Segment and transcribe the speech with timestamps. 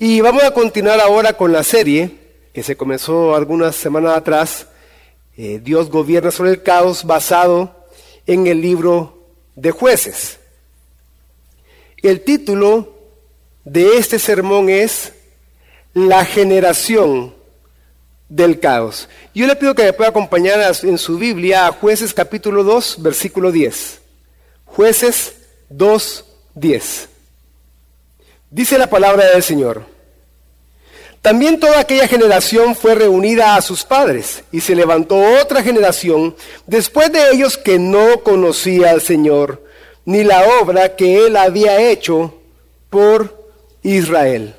[0.00, 2.18] Y vamos a continuar ahora con la serie
[2.54, 4.68] que se comenzó algunas semanas atrás,
[5.36, 7.88] eh, Dios gobierna sobre el caos, basado
[8.24, 9.26] en el libro
[9.56, 10.38] de jueces.
[12.00, 12.96] El título
[13.64, 15.14] de este sermón es
[15.94, 17.34] La generación
[18.28, 19.08] del caos.
[19.34, 23.50] Yo le pido que me pueda acompañar en su Biblia a jueces capítulo 2, versículo
[23.50, 24.00] 10.
[24.64, 25.34] Jueces
[25.70, 26.24] 2,
[26.54, 27.08] 10.
[28.50, 29.84] Dice la palabra del Señor.
[31.20, 36.34] También toda aquella generación fue reunida a sus padres y se levantó otra generación
[36.66, 39.64] después de ellos que no conocía al Señor
[40.04, 42.34] ni la obra que él había hecho
[42.88, 44.54] por Israel.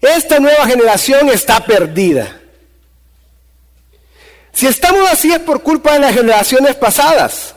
[0.00, 2.40] Esta nueva generación está perdida.
[4.52, 7.56] Si estamos así es por culpa de las generaciones pasadas.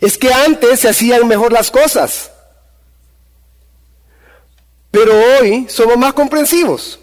[0.00, 2.30] Es que antes se hacían mejor las cosas.
[4.90, 6.98] Pero hoy somos más comprensivos.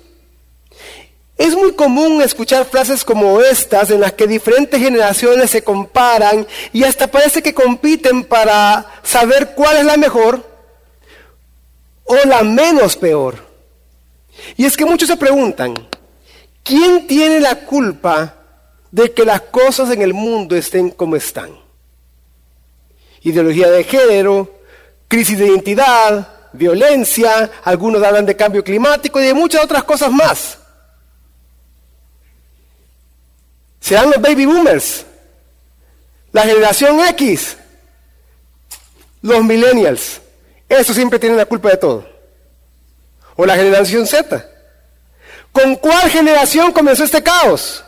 [1.37, 6.83] Es muy común escuchar frases como estas en las que diferentes generaciones se comparan y
[6.83, 10.49] hasta parece que compiten para saber cuál es la mejor
[12.05, 13.45] o la menos peor.
[14.55, 15.73] Y es que muchos se preguntan,
[16.63, 18.35] ¿quién tiene la culpa
[18.91, 21.59] de que las cosas en el mundo estén como están?
[23.21, 24.59] Ideología de género,
[25.09, 30.57] crisis de identidad, violencia, algunos hablan de cambio climático y de muchas otras cosas más.
[33.79, 35.05] Serán los baby boomers,
[36.31, 37.57] la generación X,
[39.21, 40.21] los millennials.
[40.67, 42.09] Eso siempre tienen la culpa de todo.
[43.35, 44.43] O la generación Z.
[45.51, 47.83] ¿Con cuál generación comenzó este caos?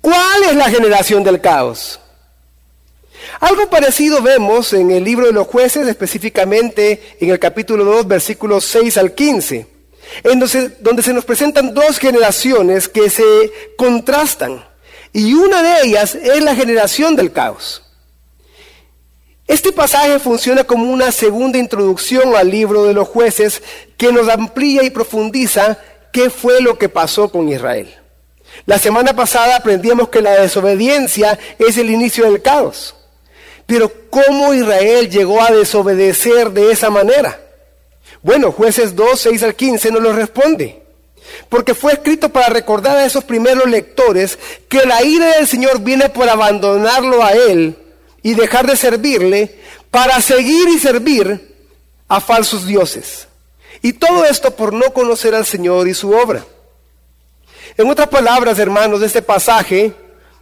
[0.00, 1.99] ¿Cuál es la generación del caos?
[3.40, 8.66] Algo parecido vemos en el libro de los jueces, específicamente en el capítulo 2, versículos
[8.66, 9.66] 6 al 15,
[10.24, 13.24] en donde, donde se nos presentan dos generaciones que se
[13.78, 14.62] contrastan.
[15.14, 17.82] Y una de ellas es la generación del caos.
[19.46, 23.62] Este pasaje funciona como una segunda introducción al libro de los jueces
[23.96, 25.78] que nos amplía y profundiza
[26.12, 27.92] qué fue lo que pasó con Israel.
[28.66, 32.96] La semana pasada aprendíamos que la desobediencia es el inicio del caos.
[33.70, 37.40] Pero ¿cómo Israel llegó a desobedecer de esa manera?
[38.20, 40.82] Bueno, jueces 2, 6 al 15 nos lo responde.
[41.48, 46.08] Porque fue escrito para recordar a esos primeros lectores que la ira del Señor viene
[46.08, 47.78] por abandonarlo a Él
[48.24, 49.60] y dejar de servirle
[49.92, 51.54] para seguir y servir
[52.08, 53.28] a falsos dioses.
[53.82, 56.44] Y todo esto por no conocer al Señor y su obra.
[57.76, 59.94] En otras palabras, hermanos, este pasaje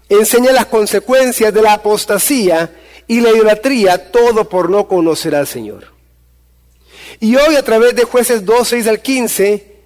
[0.08, 2.72] enseña las consecuencias de la apostasía
[3.08, 5.92] y la idolatría, todo por no conocer al Señor.
[7.18, 9.76] Y hoy a través de jueces 2, 6 al 15,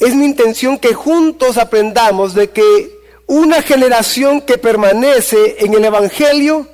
[0.00, 6.68] es mi intención que juntos aprendamos de que una generación que permanece en el Evangelio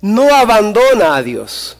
[0.00, 1.76] no abandona a Dios.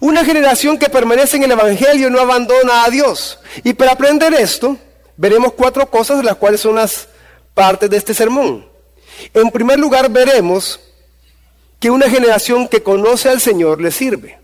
[0.00, 3.38] Una generación que permanece en el Evangelio no abandona a Dios.
[3.64, 4.76] Y para aprender esto,
[5.16, 7.08] veremos cuatro cosas las cuales son las
[7.54, 8.66] partes de este sermón.
[9.34, 10.80] En primer lugar, veremos
[11.82, 14.38] que una generación que conoce al Señor le sirve.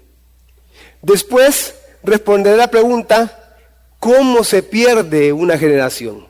[1.02, 3.54] Después, responderé la pregunta,
[4.00, 6.26] ¿cómo se pierde una generación?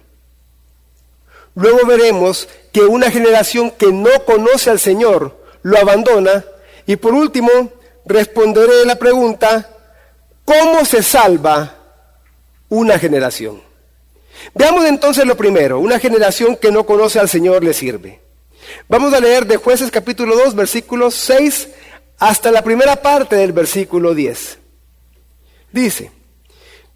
[1.54, 6.44] Luego veremos que una generación que no conoce al Señor lo abandona.
[6.84, 7.48] Y por último,
[8.04, 9.66] responderé la pregunta,
[10.44, 11.74] ¿cómo se salva
[12.68, 13.62] una generación?
[14.54, 18.27] Veamos entonces lo primero, una generación que no conoce al Señor le sirve.
[18.88, 21.68] Vamos a leer de jueces capítulo 2, versículos 6
[22.18, 24.58] hasta la primera parte del versículo 10.
[25.72, 26.10] Dice,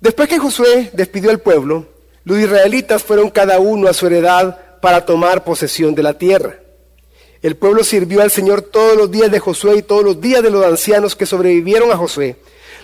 [0.01, 1.87] después que Josué despidió al pueblo,
[2.25, 6.57] los israelitas fueron cada uno a su heredad para tomar posesión de la tierra.
[7.43, 10.51] El pueblo sirvió al Señor todos los días de Josué y todos los días de
[10.51, 12.37] los ancianos que sobrevivieron a Josué,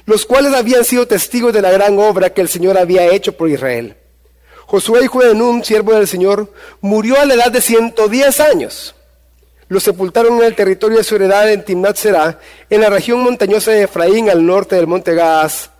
[0.05, 3.49] los cuales habían sido testigos de la gran obra que el Señor había hecho por
[3.49, 3.97] Israel.
[4.69, 8.95] Josué, hijo de Nun, siervo del Señor, murió a la edad de 110 años.
[9.69, 12.39] Lo sepultaron en el territorio de su heredad en Timnat Será,
[12.69, 15.71] en la región montañosa de Efraín, al norte del monte Gaas.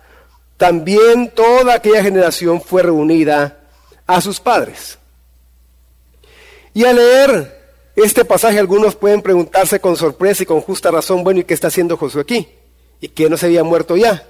[0.57, 3.59] También toda aquella generación fue reunida
[4.07, 4.97] a sus padres.
[6.73, 7.59] Y al leer
[7.95, 11.67] este pasaje algunos pueden preguntarse con sorpresa y con justa razón, bueno, ¿y qué está
[11.67, 12.49] haciendo Josué aquí?
[13.01, 14.28] ¿Y que no se había muerto ya?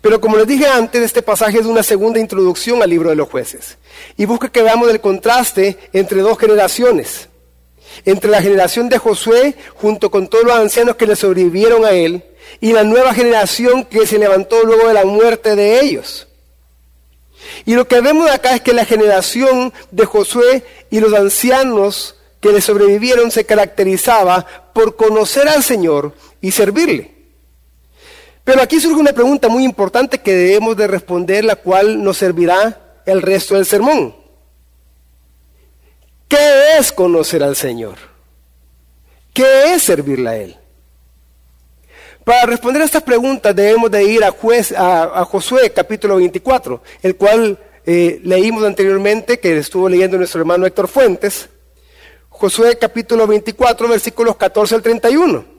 [0.00, 3.28] Pero como les dije antes, este pasaje es una segunda introducción al libro de los
[3.28, 3.78] jueces
[4.16, 7.28] y busca que veamos el contraste entre dos generaciones.
[8.04, 12.24] entre la generación de Josué, junto con todos los ancianos que le sobrevivieron a él,
[12.60, 16.28] y la nueva generación que se levantó luego de la muerte de ellos.
[17.64, 22.52] Y lo que vemos acá es que la generación de Josué y los ancianos que
[22.52, 27.17] le sobrevivieron se caracterizaba por conocer al Señor y servirle.
[28.48, 33.02] Pero aquí surge una pregunta muy importante que debemos de responder, la cual nos servirá
[33.04, 34.16] el resto del sermón.
[36.26, 37.96] ¿Qué es conocer al Señor?
[39.34, 40.56] ¿Qué es servirle a Él?
[42.24, 47.58] Para responder a estas preguntas debemos de ir a, a, Josué capítulo 24, el cual
[47.84, 51.50] eh, leímos anteriormente, que estuvo leyendo nuestro hermano Héctor Fuentes.
[52.30, 55.57] Josué capítulo 24, versículos 14 al 31.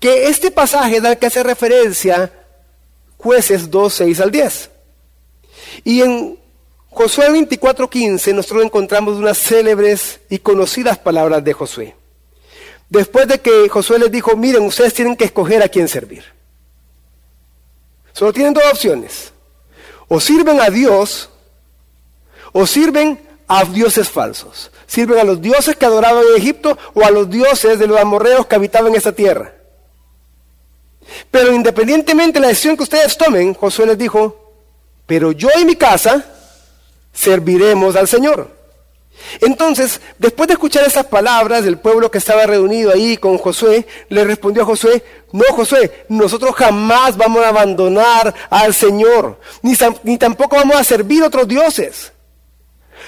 [0.00, 2.32] Que este pasaje da que hace referencia
[3.16, 4.70] jueces 2, 6 al 10.
[5.84, 6.38] Y en
[6.90, 11.96] Josué 24, 15 nosotros encontramos unas célebres y conocidas palabras de Josué.
[12.88, 16.24] Después de que Josué les dijo, miren, ustedes tienen que escoger a quién servir.
[18.12, 19.32] Solo tienen dos opciones.
[20.08, 21.28] O sirven a Dios
[22.52, 24.70] o sirven a dioses falsos.
[24.86, 28.46] Sirven a los dioses que adoraban en Egipto o a los dioses de los amorreos
[28.46, 29.55] que habitaban en esta tierra.
[31.30, 34.52] Pero independientemente de la decisión que ustedes tomen, Josué les dijo,
[35.06, 36.24] pero yo y mi casa
[37.12, 38.56] serviremos al Señor.
[39.40, 44.24] Entonces, después de escuchar esas palabras del pueblo que estaba reunido ahí con Josué, le
[44.24, 50.56] respondió a Josué, no Josué, nosotros jamás vamos a abandonar al Señor, ni, ni tampoco
[50.56, 52.12] vamos a servir a otros dioses.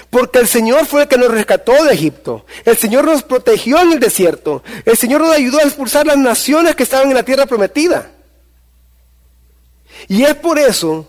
[0.09, 2.45] Porque el Señor fue el que nos rescató de Egipto.
[2.65, 4.63] El Señor nos protegió en el desierto.
[4.85, 8.11] El Señor nos ayudó a expulsar las naciones que estaban en la tierra prometida.
[10.07, 11.07] Y es por eso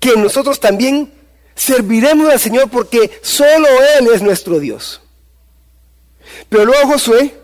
[0.00, 1.12] que nosotros también
[1.54, 3.68] Serviremos al Señor porque solo
[3.98, 5.00] Él es nuestro Dios.
[6.48, 7.34] Pero luego Josué,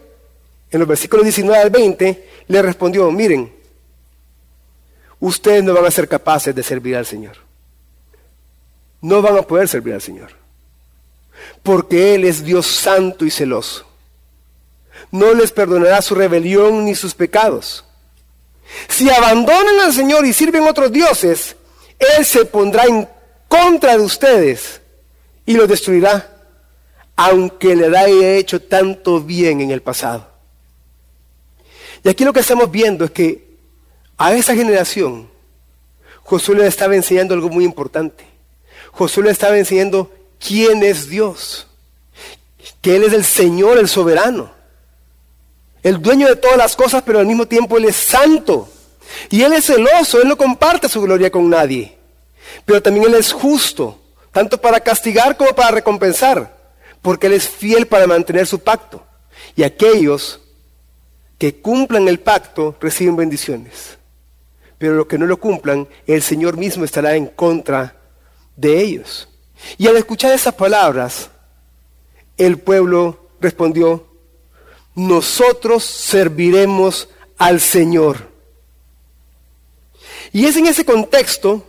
[0.70, 3.52] en los versículos 19 al 20, le respondió, miren,
[5.20, 7.36] ustedes no van a ser capaces de servir al Señor.
[9.00, 10.39] No van a poder servir al Señor.
[11.62, 13.86] Porque Él es Dios santo y celoso.
[15.10, 17.84] No les perdonará su rebelión ni sus pecados.
[18.88, 21.56] Si abandonan al Señor y sirven otros dioses,
[21.98, 23.08] Él se pondrá en
[23.48, 24.80] contra de ustedes
[25.44, 26.36] y los destruirá,
[27.16, 30.30] aunque le haya hecho tanto bien en el pasado.
[32.04, 33.50] Y aquí lo que estamos viendo es que
[34.16, 35.28] a esa generación
[36.22, 38.24] Josué le estaba enseñando algo muy importante.
[38.92, 41.66] Josué le estaba enseñando quién es Dios,
[42.80, 44.50] que Él es el Señor, el soberano,
[45.82, 48.68] el dueño de todas las cosas, pero al mismo tiempo Él es santo.
[49.28, 51.96] Y Él es celoso, Él no comparte su gloria con nadie.
[52.64, 54.00] Pero también Él es justo,
[54.32, 56.56] tanto para castigar como para recompensar,
[57.02, 59.04] porque Él es fiel para mantener su pacto.
[59.56, 60.40] Y aquellos
[61.38, 63.98] que cumplan el pacto reciben bendiciones.
[64.78, 67.96] Pero los que no lo cumplan, el Señor mismo estará en contra
[68.56, 69.28] de ellos.
[69.78, 71.30] Y al escuchar esas palabras,
[72.36, 74.06] el pueblo respondió,
[74.94, 77.08] nosotros serviremos
[77.38, 78.28] al Señor.
[80.32, 81.64] Y es en ese contexto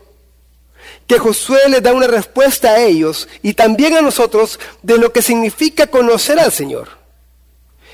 [1.08, 5.22] que Josué les da una respuesta a ellos y también a nosotros de lo que
[5.22, 6.90] significa conocer al Señor.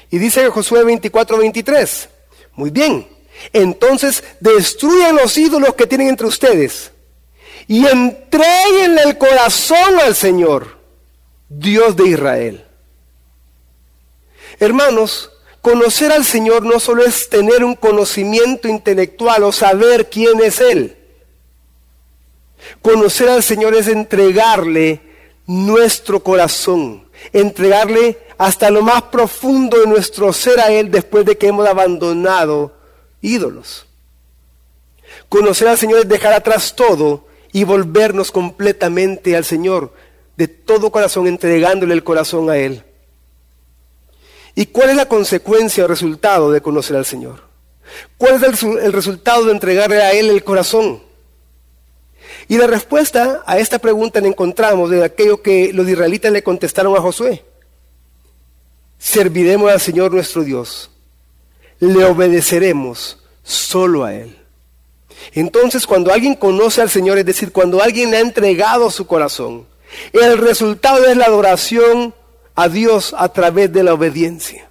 [0.09, 2.09] Y dice Josué 24, 23,
[2.53, 3.07] muy bien,
[3.53, 6.91] entonces destruyan los ídolos que tienen entre ustedes
[7.67, 10.77] y entreguenle el corazón al Señor,
[11.50, 12.65] Dios de Israel.
[14.59, 15.31] Hermanos,
[15.62, 20.97] conocer al Señor no solo es tener un conocimiento intelectual o saber quién es Él.
[22.81, 25.01] Conocer al Señor es entregarle
[25.45, 31.47] nuestro corazón, entregarle hasta lo más profundo de nuestro ser a Él después de que
[31.47, 32.74] hemos abandonado
[33.21, 33.86] ídolos.
[35.27, 39.94] Conocer al Señor es dejar atrás todo y volvernos completamente al Señor,
[40.36, 42.84] de todo corazón, entregándole el corazón a Él.
[44.56, 47.42] ¿Y cuál es la consecuencia o resultado de conocer al Señor?
[48.18, 51.01] ¿Cuál es el, el resultado de entregarle a Él el corazón?
[52.48, 56.96] Y la respuesta a esta pregunta la encontramos en aquello que los israelitas le contestaron
[56.96, 57.44] a Josué.
[58.98, 60.89] Serviremos al Señor nuestro Dios.
[61.80, 64.38] Le obedeceremos solo a Él.
[65.33, 69.65] Entonces, cuando alguien conoce al Señor, es decir, cuando alguien le ha entregado su corazón,
[70.13, 72.13] el resultado es la adoración
[72.55, 74.69] a Dios a través de la obediencia.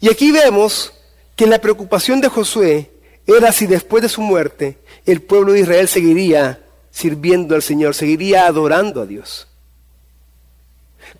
[0.00, 0.92] Y aquí vemos
[1.36, 2.90] que la preocupación de Josué
[3.26, 6.60] era si después de su muerte el pueblo de Israel seguiría
[6.90, 9.48] sirviendo al Señor, seguiría adorando a Dios.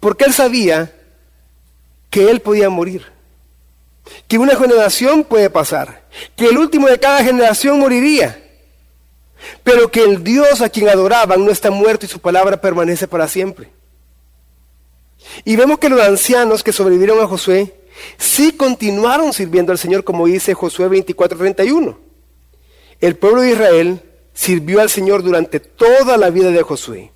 [0.00, 0.94] Porque él sabía
[2.11, 3.06] que él podía morir,
[4.28, 6.04] que una generación puede pasar,
[6.37, 8.40] que el último de cada generación moriría,
[9.62, 13.28] pero que el Dios a quien adoraban no está muerto y su palabra permanece para
[13.28, 13.70] siempre.
[15.44, 17.75] Y vemos que los ancianos que sobrevivieron a Josué
[18.18, 21.99] sí continuaron sirviendo al Señor, como dice Josué 24:31.
[23.00, 27.12] El pueblo de Israel sirvió al Señor durante toda la vida de Josué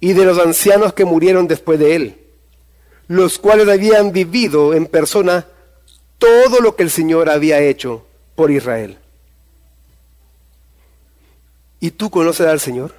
[0.00, 2.18] y de los ancianos que murieron después de él,
[3.06, 5.46] los cuales habían vivido en persona
[6.18, 8.98] todo lo que el Señor había hecho por Israel.
[11.80, 12.94] ¿Y tú conoces al Señor?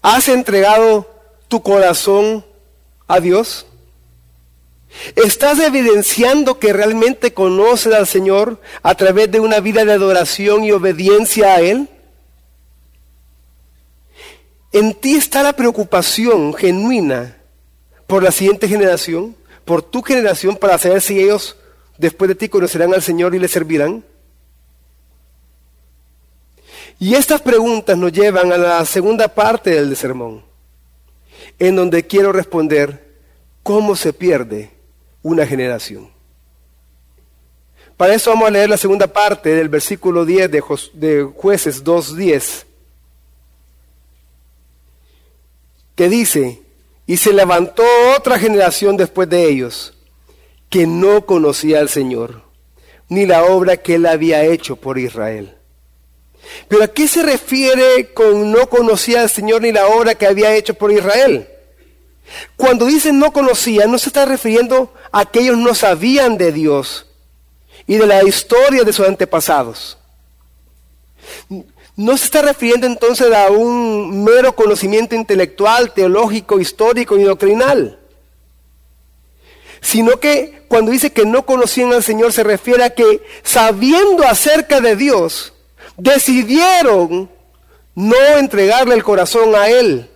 [0.00, 1.08] ¿Has entregado
[1.48, 2.44] tu corazón
[3.06, 3.66] a Dios?
[5.16, 10.72] ¿Estás evidenciando que realmente conoces al Señor a través de una vida de adoración y
[10.72, 11.88] obediencia a Él?
[14.72, 17.36] En ti está la preocupación genuina
[18.06, 21.56] por la siguiente generación, por tu generación, para saber si ellos
[21.98, 24.04] después de ti conocerán al Señor y le servirán.
[26.98, 30.44] Y estas preguntas nos llevan a la segunda parte del sermón,
[31.58, 33.04] en donde quiero responder
[33.62, 34.70] cómo se pierde
[35.22, 36.10] una generación.
[37.96, 40.62] Para eso vamos a leer la segunda parte del versículo 10 de,
[40.94, 42.64] de jueces 2.10,
[45.94, 46.63] que dice,
[47.06, 47.82] y se levantó
[48.16, 49.94] otra generación después de ellos,
[50.70, 52.42] que no conocía al Señor,
[53.08, 55.54] ni la obra que él había hecho por Israel.
[56.68, 60.54] Pero ¿a qué se refiere con no conocía al Señor ni la obra que había
[60.54, 61.48] hecho por Israel?
[62.56, 67.06] Cuando dice no conocía, no se está refiriendo a que ellos no sabían de Dios
[67.86, 69.98] y de la historia de sus antepasados.
[71.96, 77.98] No se está refiriendo entonces a un mero conocimiento intelectual, teológico, histórico y doctrinal.
[79.80, 84.80] Sino que cuando dice que no conocían al Señor se refiere a que sabiendo acerca
[84.80, 85.52] de Dios,
[85.96, 87.30] decidieron
[87.94, 90.10] no entregarle el corazón a Él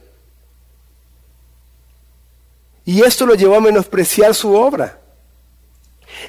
[2.88, 4.98] y esto lo llevó a menospreciar su obra.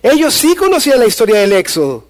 [0.03, 2.09] Ellos sí conocían la historia del Éxodo.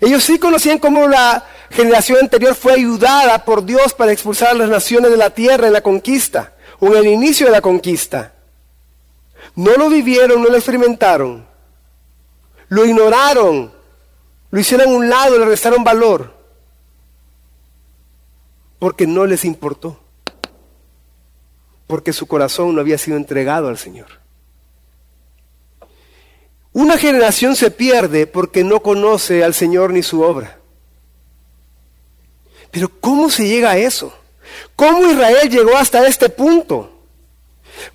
[0.00, 4.68] Ellos sí conocían cómo la generación anterior fue ayudada por Dios para expulsar a las
[4.68, 8.34] naciones de la tierra en la conquista, o en el inicio de la conquista.
[9.54, 11.46] No lo vivieron, no lo experimentaron.
[12.68, 13.72] Lo ignoraron,
[14.50, 16.34] lo hicieron a un lado, le restaron valor,
[18.78, 20.00] porque no les importó
[21.86, 24.06] porque su corazón no había sido entregado al Señor.
[26.76, 30.58] Una generación se pierde porque no conoce al Señor ni su obra.
[32.70, 34.12] Pero ¿cómo se llega a eso?
[34.76, 37.00] ¿Cómo Israel llegó hasta este punto?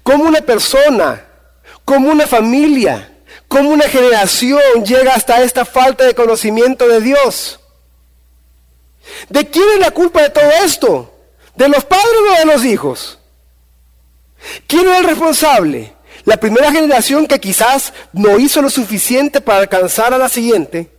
[0.01, 1.27] ¿Cómo una persona,
[1.85, 7.59] como una familia, como una generación llega hasta esta falta de conocimiento de Dios?
[9.29, 11.13] ¿De quién es la culpa de todo esto?
[11.55, 13.19] ¿De los padres o de los hijos?
[14.65, 15.93] ¿Quién es el responsable?
[16.25, 20.89] La primera generación que quizás no hizo lo suficiente para alcanzar a la siguiente.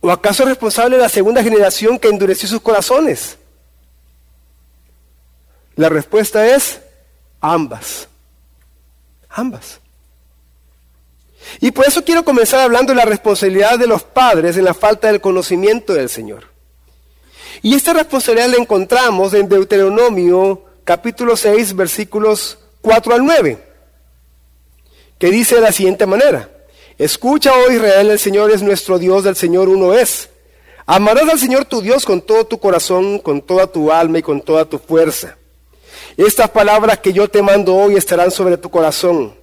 [0.00, 3.38] ¿O acaso es responsable la segunda generación que endureció sus corazones?
[5.76, 6.80] La respuesta es
[7.40, 8.08] ambas.
[9.28, 9.80] Ambas.
[11.60, 15.08] Y por eso quiero comenzar hablando de la responsabilidad de los padres en la falta
[15.08, 16.44] del conocimiento del Señor.
[17.62, 23.58] Y esta responsabilidad la encontramos en Deuteronomio capítulo 6, versículos 4 al 9,
[25.18, 26.48] que dice de la siguiente manera,
[26.96, 30.30] escucha, oh Israel, el Señor es nuestro Dios, el Señor uno es.
[30.86, 34.40] Amarás al Señor tu Dios con todo tu corazón, con toda tu alma y con
[34.40, 35.36] toda tu fuerza.
[36.16, 39.34] Estas palabras que yo te mando hoy estarán sobre tu corazón.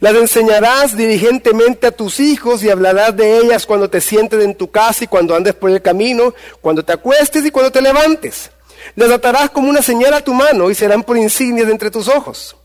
[0.00, 4.70] Las enseñarás diligentemente a tus hijos y hablarás de ellas cuando te sientes en tu
[4.70, 8.50] casa y cuando andes por el camino, cuando te acuestes y cuando te levantes.
[8.94, 12.56] Las atarás como una señal a tu mano y serán por insignias entre tus ojos.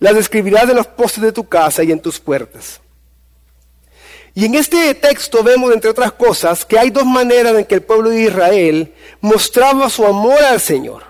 [0.00, 2.80] Las escribirás en los postes de tu casa y en tus puertas.
[4.34, 7.82] Y en este texto vemos, entre otras cosas, que hay dos maneras en que el
[7.82, 11.02] pueblo de Israel mostraba su amor al Señor.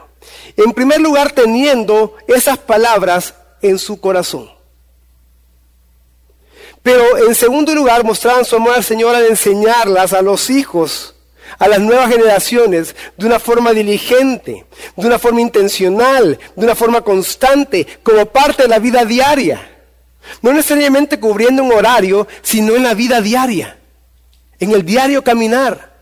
[0.56, 4.50] En primer lugar, teniendo esas palabras en su corazón.
[6.82, 11.14] Pero en segundo lugar, mostraban su amor al Señor al enseñarlas a los hijos
[11.58, 17.00] a las nuevas generaciones de una forma diligente, de una forma intencional, de una forma
[17.02, 19.76] constante, como parte de la vida diaria.
[20.42, 23.78] No necesariamente cubriendo un horario, sino en la vida diaria,
[24.58, 25.94] en el diario caminar.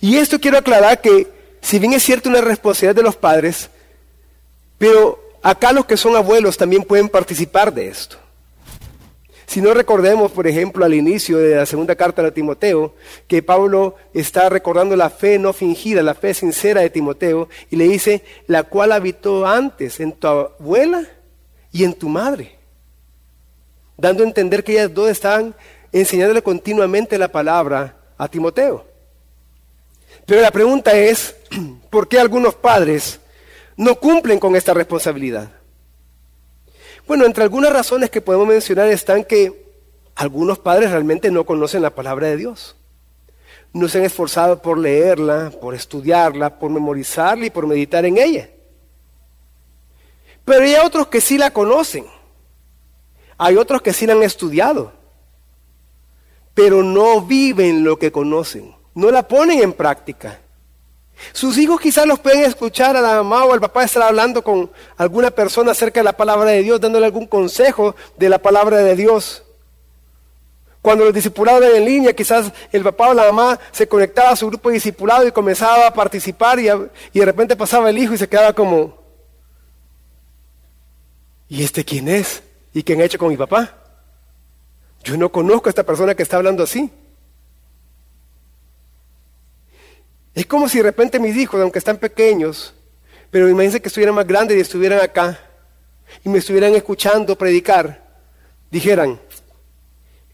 [0.00, 3.68] Y esto quiero aclarar que Si bien es cierto una responsabilidad de los padres,
[4.78, 8.16] pero acá los que son abuelos también pueden participar de esto.
[9.48, 12.94] Si no recordemos, por ejemplo, al inicio de la segunda carta de Timoteo,
[13.26, 17.84] que Pablo está recordando la fe no fingida, la fe sincera de Timoteo, y le
[17.88, 21.02] dice, la cual habitó antes en tu abuela
[21.72, 22.58] y en tu madre,
[23.96, 25.54] dando a entender que ellas dos estaban
[25.92, 28.84] enseñándole continuamente la palabra a Timoteo.
[30.26, 31.34] Pero la pregunta es,
[31.88, 33.18] ¿por qué algunos padres
[33.78, 35.57] no cumplen con esta responsabilidad?
[37.08, 39.66] Bueno, entre algunas razones que podemos mencionar están que
[40.14, 42.76] algunos padres realmente no conocen la palabra de Dios.
[43.72, 48.50] No se han esforzado por leerla, por estudiarla, por memorizarla y por meditar en ella.
[50.44, 52.04] Pero hay otros que sí la conocen.
[53.38, 54.92] Hay otros que sí la han estudiado.
[56.52, 58.74] Pero no viven lo que conocen.
[58.94, 60.40] No la ponen en práctica.
[61.32, 64.70] Sus hijos quizás los pueden escuchar a la mamá o al papá estar hablando con
[64.96, 68.96] alguna persona acerca de la palabra de Dios, dándole algún consejo de la palabra de
[68.96, 69.42] Dios.
[70.80, 74.36] Cuando los discipulados eran en línea, quizás el papá o la mamá se conectaba a
[74.36, 78.14] su grupo de discipulado y comenzaba a participar y, y de repente pasaba el hijo
[78.14, 78.96] y se quedaba como,
[81.48, 82.42] ¿y este quién es?
[82.72, 83.74] ¿Y qué han hecho con mi papá?
[85.02, 86.90] Yo no conozco a esta persona que está hablando así.
[90.38, 92.72] Es como si de repente mis hijos, aunque están pequeños,
[93.28, 95.36] pero imagínense que estuvieran más grandes y estuvieran acá
[96.24, 98.06] y me estuvieran escuchando predicar,
[98.70, 99.20] dijeran,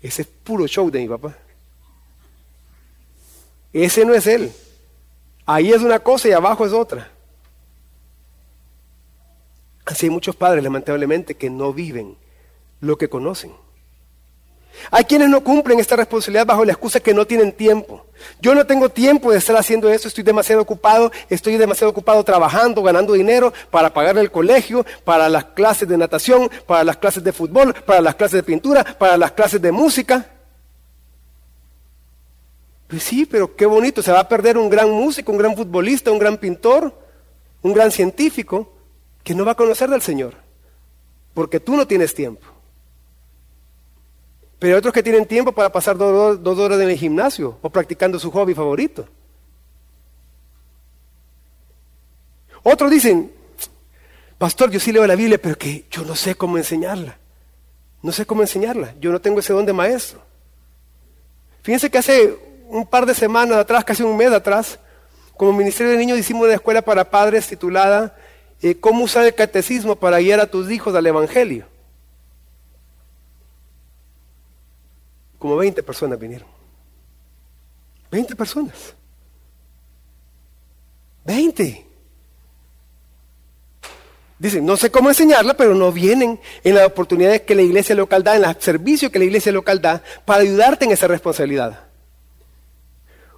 [0.02, 1.34] ese es puro show de mi papá.
[3.73, 4.52] Ese no es él.
[5.46, 7.11] Ahí es una cosa y abajo es otra.
[9.87, 12.14] Así hay muchos padres, lamentablemente, que no viven
[12.82, 13.52] lo que conocen.
[14.90, 18.06] Hay quienes no cumplen esta responsabilidad bajo la excusa que no tienen tiempo.
[18.40, 22.82] Yo no tengo tiempo de estar haciendo eso, estoy demasiado ocupado, estoy demasiado ocupado trabajando,
[22.82, 27.32] ganando dinero para pagar el colegio, para las clases de natación, para las clases de
[27.32, 30.30] fútbol, para las clases de pintura, para las clases de música.
[32.88, 36.12] Pues sí, pero qué bonito, se va a perder un gran músico, un gran futbolista,
[36.12, 36.96] un gran pintor,
[37.62, 38.72] un gran científico
[39.22, 40.34] que no va a conocer del Señor,
[41.32, 42.53] porque tú no tienes tiempo.
[44.58, 48.18] Pero hay otros que tienen tiempo para pasar dos, horas en el gimnasio o practicando
[48.18, 49.06] su hobby favorito.
[52.62, 53.30] Otros dicen,
[54.38, 57.18] pastor, yo sí leo la Biblia, pero que yo no sé cómo enseñarla.
[58.02, 58.94] No sé cómo enseñarla.
[59.00, 60.20] Yo no tengo ese don de maestro.
[61.62, 62.36] Fíjense que hace
[62.68, 64.78] un par de semanas atrás, casi un mes atrás,
[65.36, 68.16] como Ministerio de Niños hicimos una escuela para padres titulada
[68.64, 71.66] eh, ¿Cómo usar el catecismo para guiar a tus hijos al Evangelio?
[75.44, 76.48] Como 20 personas vinieron.
[78.11, 78.94] 20 personas.
[81.26, 81.87] 20.
[84.38, 88.24] Dicen, no sé cómo enseñarla, pero no vienen en las oportunidades que la iglesia local
[88.24, 91.88] da, en los servicios que la iglesia local da, para ayudarte en esa responsabilidad.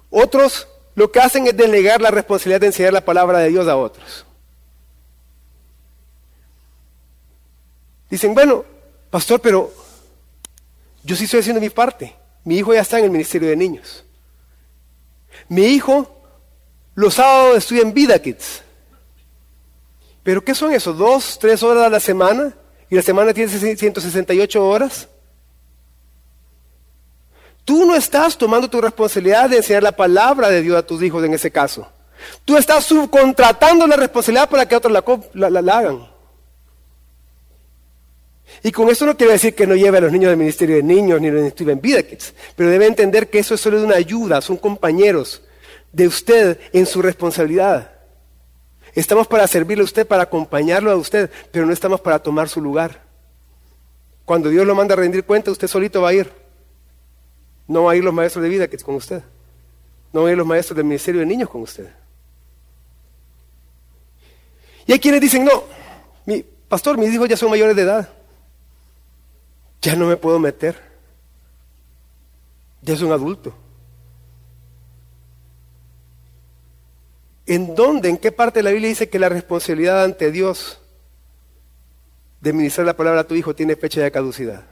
[0.09, 0.65] Otros
[0.95, 4.25] lo que hacen es delegar la responsabilidad de enseñar la palabra de Dios a otros.
[8.09, 8.63] Dicen, bueno,
[9.09, 9.86] pastor, pero
[11.07, 12.13] yo sí estoy haciendo mi parte.
[12.43, 14.03] Mi hijo ya está en el Ministerio de Niños.
[15.47, 16.21] Mi hijo
[16.95, 18.61] los sábados estudia en Vida Kids.
[20.21, 20.91] ¿Pero qué son eso?
[20.91, 22.53] ¿Dos, tres horas a la semana?
[22.89, 25.07] ¿Y la semana tiene 168 horas?
[27.63, 31.23] Tú no estás tomando tu responsabilidad de enseñar la palabra de Dios a tus hijos
[31.23, 31.87] en ese caso.
[32.43, 34.91] Tú estás subcontratando la responsabilidad para que otros
[35.33, 36.16] la, la hagan.
[38.63, 40.83] Y con esto no quiero decir que no lleve a los niños del Ministerio de
[40.83, 44.41] Niños ni los en Vida Kids, pero debe entender que eso es solo una ayuda,
[44.41, 45.43] son compañeros
[45.91, 47.91] de usted en su responsabilidad.
[48.93, 52.61] Estamos para servirle a usted, para acompañarlo a usted, pero no estamos para tomar su
[52.61, 53.03] lugar.
[54.25, 56.31] Cuando Dios lo manda a rendir cuenta, usted solito va a ir.
[57.67, 59.21] No va a ir los maestros de Vida Kids con usted.
[60.11, 61.87] No van a ir los maestros del Ministerio de Niños con usted.
[64.87, 65.63] Y hay quienes dicen, no,
[66.25, 68.16] mi pastor, mis hijos ya son mayores de edad.
[69.81, 70.81] Ya no me puedo meter.
[72.81, 73.53] Ya es un adulto.
[77.45, 80.81] ¿En dónde, en qué parte de la Biblia dice que la responsabilidad ante Dios
[82.41, 84.65] de ministrar la palabra a tu hijo tiene fecha de caducidad?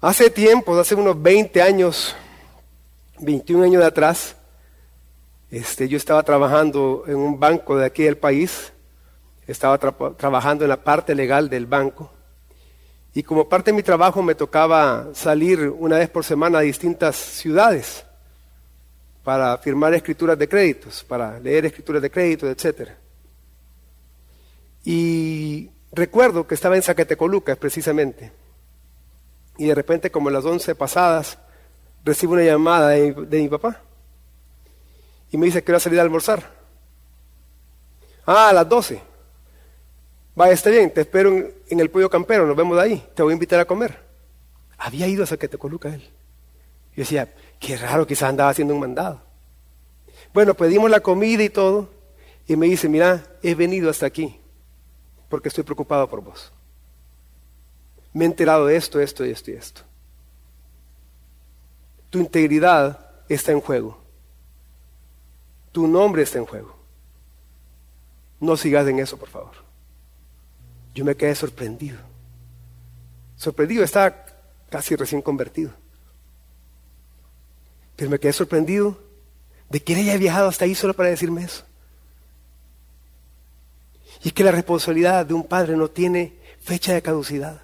[0.00, 2.14] Hace tiempo, hace unos 20 años,
[3.18, 4.36] 21 años de atrás,
[5.50, 8.72] este, yo estaba trabajando en un banco de aquí del país,
[9.46, 12.10] estaba trabajando en la parte legal del banco
[13.14, 17.16] Y como parte de mi trabajo me tocaba salir una vez por semana a distintas
[17.16, 18.04] ciudades
[19.24, 22.90] para firmar escrituras de créditos, para leer escrituras de créditos, etc.
[24.84, 28.30] Y recuerdo que estaba en Zacatecoluca precisamente.
[29.56, 31.38] Y de repente, como las once pasadas,
[32.04, 33.82] recibo una llamada de mi papá.
[35.30, 36.50] Y me dice que voy a salir a almorzar.
[38.26, 39.00] Ah, a las doce.
[40.34, 41.30] Vaya, está bien, te espero
[41.68, 43.98] en, el pollo campero, nos vemos de ahí, te voy a invitar a comer.
[44.76, 46.02] Había ido a Zacatecoluca él.
[46.94, 49.20] Yo decía, qué raro, quizás andaba haciendo un mandado.
[50.32, 51.90] Bueno, pedimos la comida y todo,
[52.46, 54.38] y me dice, mira, he venido hasta aquí
[55.28, 56.52] porque estoy preocupado por vos.
[58.12, 59.82] Me he enterado de esto, esto, esto y esto.
[62.10, 64.00] Tu integridad está en juego.
[65.78, 66.74] Tu nombre está en juego.
[68.40, 69.52] No sigas en eso, por favor.
[70.92, 71.98] Yo me quedé sorprendido.
[73.36, 74.26] Sorprendido, estaba
[74.70, 75.70] casi recién convertido.
[77.94, 78.98] Pero me quedé sorprendido
[79.70, 81.62] de que él haya viajado hasta ahí solo para decirme eso.
[84.24, 87.62] Y es que la responsabilidad de un padre no tiene fecha de caducidad.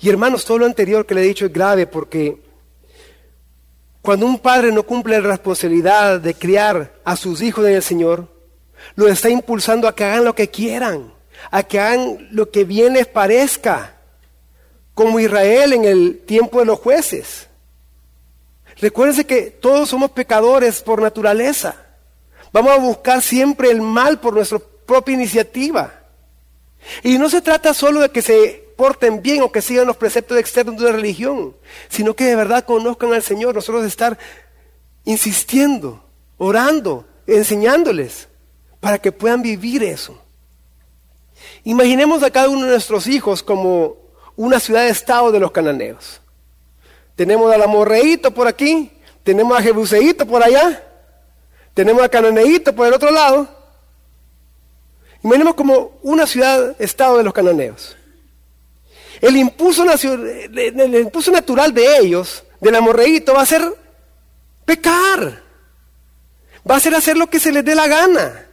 [0.00, 2.44] Y hermanos, todo lo anterior que le he dicho es grave porque
[4.06, 8.28] cuando un padre no cumple la responsabilidad de criar a sus hijos en el Señor,
[8.94, 11.12] lo está impulsando a que hagan lo que quieran,
[11.50, 13.96] a que hagan lo que bien les parezca,
[14.94, 17.48] como Israel en el tiempo de los jueces.
[18.80, 21.74] Recuérdense que todos somos pecadores por naturaleza.
[22.52, 25.92] Vamos a buscar siempre el mal por nuestra propia iniciativa.
[27.02, 30.38] Y no se trata solo de que se porten bien o que sigan los preceptos
[30.38, 31.56] externos de una religión,
[31.88, 33.54] sino que de verdad conozcan al Señor.
[33.54, 34.18] Nosotros estar
[35.04, 36.04] insistiendo,
[36.38, 38.28] orando, enseñándoles
[38.80, 40.22] para que puedan vivir eso.
[41.64, 43.96] Imaginemos a cada uno de nuestros hijos como
[44.36, 46.20] una ciudad-estado de los cananeos.
[47.14, 50.82] Tenemos al amorreíto por aquí, tenemos a Jebuseíto por allá,
[51.72, 53.48] tenemos a Cananeíto por el otro lado.
[55.22, 57.96] Imaginemos como una ciudad-estado de los cananeos.
[59.20, 63.62] El impulso, el impulso natural de ellos, del amorreíto, va a ser
[64.64, 65.42] pecar.
[66.68, 68.46] Va a ser hacer lo que se les dé la gana.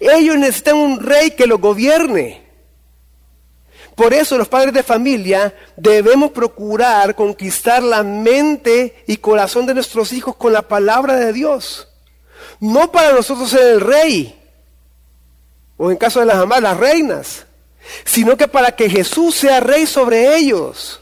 [0.00, 2.48] Ellos necesitan un rey que los gobierne.
[3.94, 10.12] Por eso los padres de familia debemos procurar conquistar la mente y corazón de nuestros
[10.12, 11.88] hijos con la palabra de Dios.
[12.60, 14.40] No para nosotros ser el rey,
[15.76, 17.46] o en caso de las amas, las reinas,
[18.04, 21.00] sino que para que Jesús sea rey sobre ellos.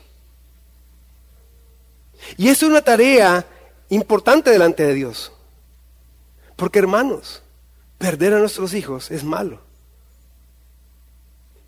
[2.36, 3.46] Y es una tarea
[3.88, 5.32] importante delante de Dios.
[6.56, 7.42] Porque hermanos,
[7.98, 9.60] perder a nuestros hijos es malo.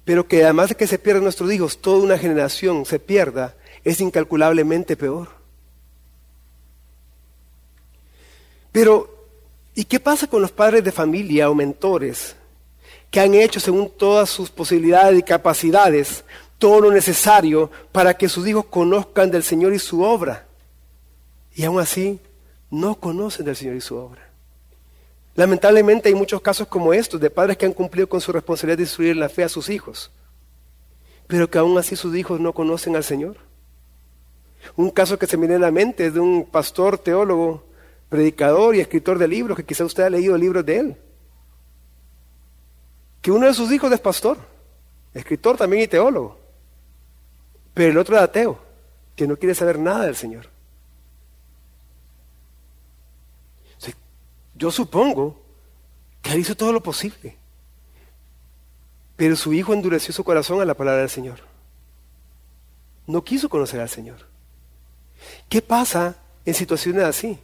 [0.05, 3.55] Pero que además de que se pierdan nuestros hijos, toda una generación se pierda,
[3.85, 5.29] es incalculablemente peor.
[8.73, 9.19] Pero
[9.79, 12.35] ¿Y qué pasa con los padres de familia o mentores
[13.11, 16.25] que han hecho según todas sus posibilidades y capacidades
[16.59, 20.47] todo lo necesario para que sus hijos conozcan del Señor y su obra?
[21.55, 22.21] Y aún así
[22.71, 24.29] no conocen del Señor y su obra.
[25.35, 28.83] Lamentablemente hay muchos casos como estos de padres que han cumplido con su responsabilidad de
[28.85, 30.11] instruir la fe a sus hijos,
[31.29, 33.37] pero que aún así sus hijos no conocen al Señor.
[34.77, 37.65] Un caso que se me viene a la mente es de un pastor teólogo
[38.09, 40.97] predicador y escritor de libros, que quizá usted ha leído libros de él.
[43.23, 44.39] Que uno de sus hijos es pastor,
[45.15, 46.39] escritor también y teólogo.
[47.75, 48.59] Pero el otro es ateo,
[49.17, 50.49] que no quiere saber nada del Señor.
[54.59, 55.41] Yo supongo
[56.21, 57.37] que él hizo todo lo posible.
[59.17, 61.39] Pero su hijo endureció su corazón a la palabra del Señor.
[63.07, 64.27] No quiso conocer al Señor.
[65.49, 67.39] ¿Qué pasa en situaciones así?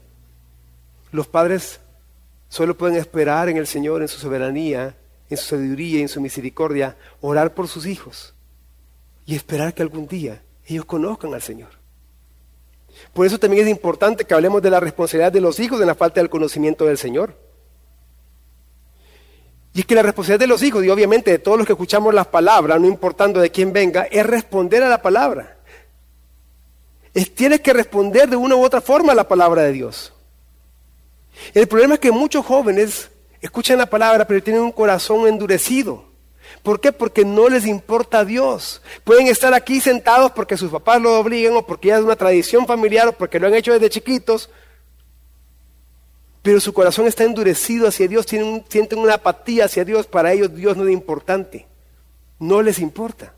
[1.12, 1.80] Los padres
[2.48, 4.96] solo pueden esperar en el Señor, en su soberanía,
[5.30, 8.34] en su sabiduría y en su misericordia, orar por sus hijos
[9.26, 11.70] y esperar que algún día ellos conozcan al Señor.
[13.12, 15.94] Por eso también es importante que hablemos de la responsabilidad de los hijos en la
[15.94, 17.36] falta del conocimiento del Señor.
[19.72, 22.14] Y es que la responsabilidad de los hijos, y obviamente de todos los que escuchamos
[22.14, 25.58] las palabras, no importando de quién venga, es responder a la palabra.
[27.12, 30.12] Es, tienes que responder de una u otra forma a la palabra de Dios.
[31.52, 33.10] El problema es que muchos jóvenes
[33.44, 36.04] escuchan la palabra, pero tienen un corazón endurecido.
[36.62, 36.92] ¿Por qué?
[36.92, 38.80] Porque no les importa a Dios.
[39.04, 42.66] Pueden estar aquí sentados porque sus papás lo obligan o porque ya es una tradición
[42.66, 44.48] familiar o porque lo han hecho desde chiquitos.
[46.40, 50.06] Pero su corazón está endurecido hacia Dios, tienen sienten una apatía hacia Dios.
[50.06, 51.66] Para ellos Dios no es importante.
[52.38, 53.34] No les importa.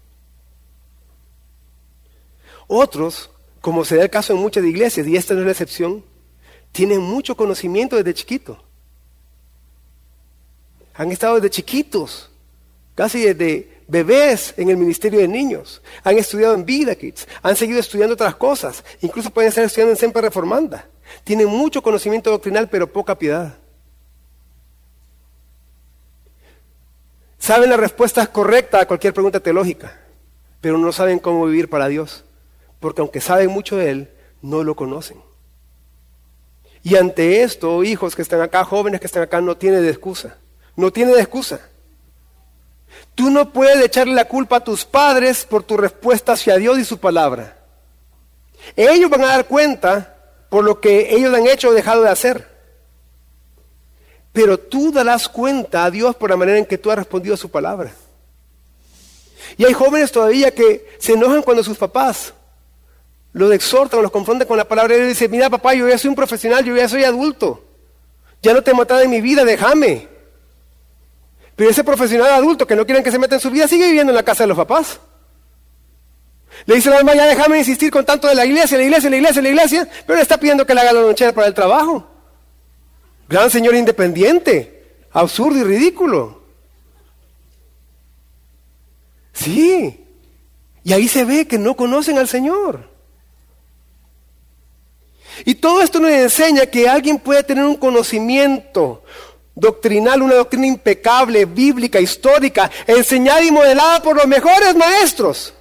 [2.69, 6.05] Otros, como se da el caso en muchas iglesias, y esta no es la excepción,
[6.71, 8.65] tienen mucho conocimiento desde chiquito.
[10.97, 12.31] Han estado desde chiquitos,
[12.95, 15.83] casi desde bebés en el ministerio de niños.
[16.03, 19.99] Han estudiado en Vida Kids, han seguido estudiando otras cosas, incluso pueden estar estudiando en
[19.99, 20.87] Semper Reformanda.
[21.25, 23.57] Tienen mucho conocimiento doctrinal, pero poca piedad.
[27.39, 30.01] Saben la respuesta correcta a cualquier pregunta teológica,
[30.61, 32.25] pero no saben cómo vivir para Dios,
[32.81, 34.11] porque aunque saben mucho de Él,
[34.43, 35.19] no lo conocen.
[36.83, 40.39] Y ante esto, hijos que están acá, jóvenes que están acá, no tiene de excusa.
[40.77, 41.61] No tiene excusa.
[43.15, 46.85] Tú no puedes echarle la culpa a tus padres por tu respuesta hacia Dios y
[46.85, 47.57] su palabra.
[48.75, 50.17] Ellos van a dar cuenta
[50.51, 52.47] por lo que ellos han hecho o dejado de hacer.
[54.33, 57.39] Pero tú darás cuenta a Dios por la manera en que tú has respondido a
[57.39, 57.93] su palabra.
[59.57, 62.35] Y hay jóvenes todavía que se enojan cuando sus papás
[63.33, 66.17] los exhortan los confrontan con la palabra y dicen, mira papá, yo ya soy un
[66.17, 67.62] profesional, yo ya soy adulto.
[68.41, 70.09] Ya no te he matado en mi vida, déjame.
[71.57, 74.12] Pero ese profesional adulto que no quieren que se meta en su vida sigue viviendo
[74.12, 75.01] en la casa de los papás.
[76.66, 79.16] Le dice la mamá, ya déjame insistir con tanto de la iglesia, la iglesia, la
[79.16, 82.07] iglesia, la iglesia, pero le está pidiendo que le haga la lonchera para el trabajo.
[83.29, 86.42] Gran señor independiente, absurdo y ridículo.
[89.33, 90.07] Sí,
[90.83, 92.88] y ahí se ve que no conocen al Señor.
[95.45, 99.03] Y todo esto nos enseña que alguien puede tener un conocimiento,
[99.57, 105.55] doctrinal, una doctrina impecable, bíblica, histórica, enseñada y modelada por los mejores maestros.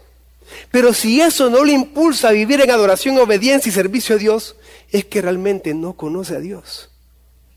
[0.70, 4.58] Pero si eso no le impulsa a vivir en adoración, obediencia y servicio a Dios,
[4.92, 6.92] es que realmente no conoce a Dios,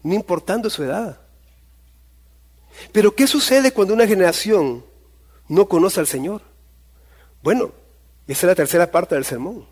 [0.02, 1.20] no importando su edad.
[2.92, 4.84] Pero ¿qué sucede cuando una generación
[5.48, 6.42] no conoce al Señor?
[7.42, 7.72] Bueno,
[8.28, 9.66] esa es la tercera parte del sermón.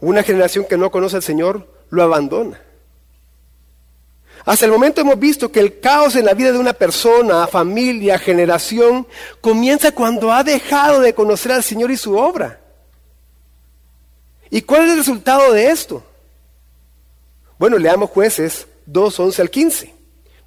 [0.00, 2.60] Una generación que no conoce al Señor lo abandona.
[4.48, 8.18] Hasta el momento hemos visto que el caos en la vida de una persona, familia,
[8.18, 9.06] generación,
[9.42, 12.58] comienza cuando ha dejado de conocer al Señor y su obra.
[14.48, 16.02] ¿Y cuál es el resultado de esto?
[17.58, 19.94] Bueno, leamos jueces 2, 11 al 15.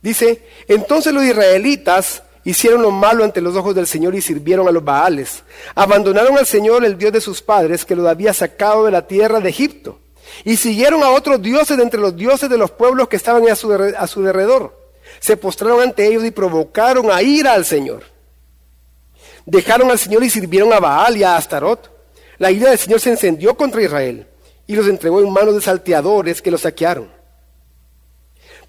[0.01, 4.71] Dice, entonces los israelitas hicieron lo malo ante los ojos del Señor y sirvieron a
[4.71, 5.43] los Baales.
[5.75, 9.39] Abandonaron al Señor, el Dios de sus padres, que los había sacado de la tierra
[9.39, 10.00] de Egipto
[10.43, 13.55] y siguieron a otros dioses de entre los dioses de los pueblos que estaban a
[13.55, 14.77] su, a su derredor.
[15.19, 18.03] Se postraron ante ellos y provocaron a ira al Señor.
[19.45, 21.89] Dejaron al Señor y sirvieron a Baal y a Astarot.
[22.37, 24.27] La ira del Señor se encendió contra Israel
[24.67, 27.09] y los entregó en manos de salteadores que los saquearon.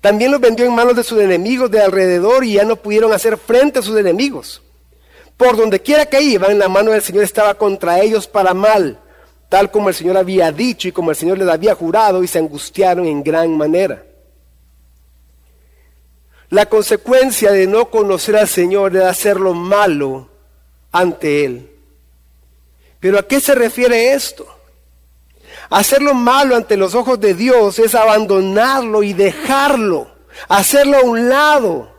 [0.00, 3.38] También los vendió en manos de sus enemigos de alrededor y ya no pudieron hacer
[3.38, 4.62] frente a sus enemigos.
[5.36, 8.98] Por donde quiera que iban, la mano del Señor estaba contra ellos para mal
[9.52, 12.38] tal como el Señor había dicho y como el Señor les había jurado, y se
[12.38, 14.02] angustiaron en gran manera.
[16.48, 20.30] La consecuencia de no conocer al Señor es hacer lo malo
[20.90, 21.70] ante Él.
[22.98, 24.46] Pero ¿a qué se refiere esto?
[25.68, 30.10] Hacer lo malo ante los ojos de Dios es abandonarlo y dejarlo,
[30.48, 31.94] hacerlo a un lado,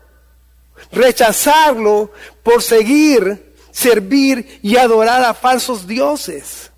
[0.91, 2.11] rechazarlo
[2.41, 6.72] por seguir, servir y adorar a falsos dioses.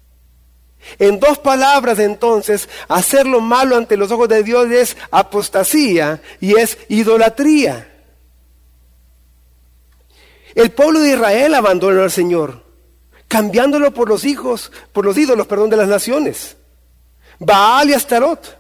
[1.00, 6.56] En dos palabras entonces, hacer lo malo ante los ojos de Dios es apostasía y
[6.56, 7.92] es idolatría.
[10.54, 12.64] El pueblo de Israel abandonó al Señor,
[13.28, 16.56] cambiándolo por los hijos, por los ídolos, perdón, de las naciones.
[17.40, 18.58] Baal y Astarot.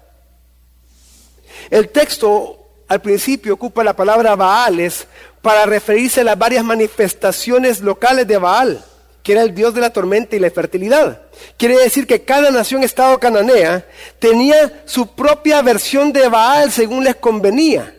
[1.70, 5.08] El texto al principio ocupa la palabra Baales
[5.42, 8.84] para referirse a las varias manifestaciones locales de Baal
[9.26, 11.24] que era el dios de la tormenta y la fertilidad.
[11.58, 13.84] Quiere decir que cada nación, estado cananea,
[14.20, 17.96] tenía su propia versión de Baal según les convenía.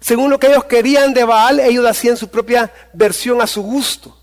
[0.00, 4.16] Según lo que ellos querían de Baal, ellos hacían su propia versión a su gusto.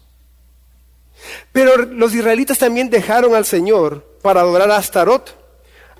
[1.51, 5.37] Pero los israelitas también dejaron al Señor para adorar a Astarot.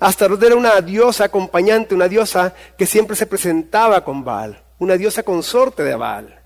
[0.00, 5.22] Astarot era una diosa acompañante, una diosa que siempre se presentaba con Baal, una diosa
[5.22, 6.42] consorte de Baal.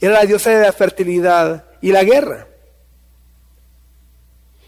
[0.00, 2.48] Era la diosa de la fertilidad y la guerra.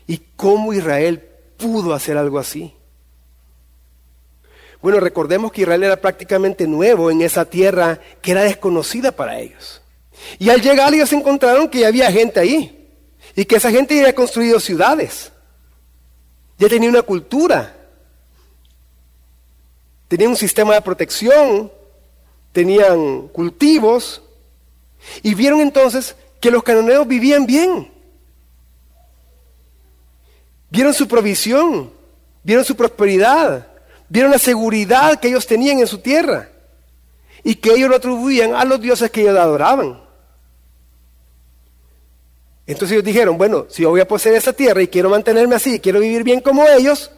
[0.08, 1.22] ¿Y cómo Israel
[1.58, 2.74] pudo hacer algo así?
[4.80, 9.82] Bueno, recordemos que Israel era prácticamente nuevo en esa tierra que era desconocida para ellos.
[10.38, 12.88] Y al llegar ellos encontraron que había gente ahí
[13.36, 15.30] y que esa gente ya había construido ciudades,
[16.58, 17.76] ya tenía una cultura,
[20.08, 21.70] tenía un sistema de protección,
[22.52, 24.22] tenían cultivos
[25.22, 27.97] y vieron entonces que los cananeos vivían bien.
[30.70, 31.90] Vieron su provisión,
[32.42, 33.66] vieron su prosperidad,
[34.08, 36.48] vieron la seguridad que ellos tenían en su tierra
[37.42, 40.00] y que ellos lo atribuían a los dioses que ellos adoraban.
[42.66, 45.76] Entonces ellos dijeron, bueno, si yo voy a poseer esa tierra y quiero mantenerme así,
[45.76, 47.10] y quiero vivir bien como ellos,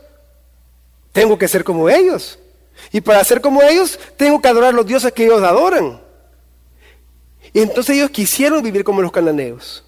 [1.13, 2.39] tengo que ser como ellos.
[2.93, 6.01] Y para ser como ellos, tengo que adorar los dioses que ellos adoran.
[7.53, 9.85] Y entonces ellos quisieron vivir como los cananeos.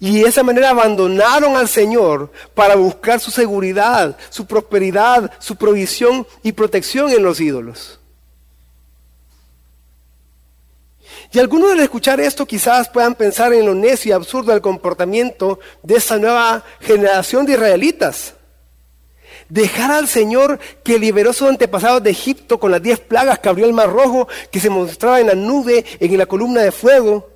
[0.00, 6.26] Y de esa manera abandonaron al Señor para buscar su seguridad, su prosperidad, su provisión
[6.42, 7.98] y protección en los ídolos.
[11.32, 15.58] Y algunos al escuchar esto quizás puedan pensar en lo necio y absurdo del comportamiento
[15.82, 18.34] de esta nueva generación de israelitas.
[19.48, 23.66] Dejar al Señor que liberó sus antepasados de Egipto con las diez plagas que abrió
[23.66, 27.28] el mar rojo, que se mostraba en la nube, en la columna de fuego,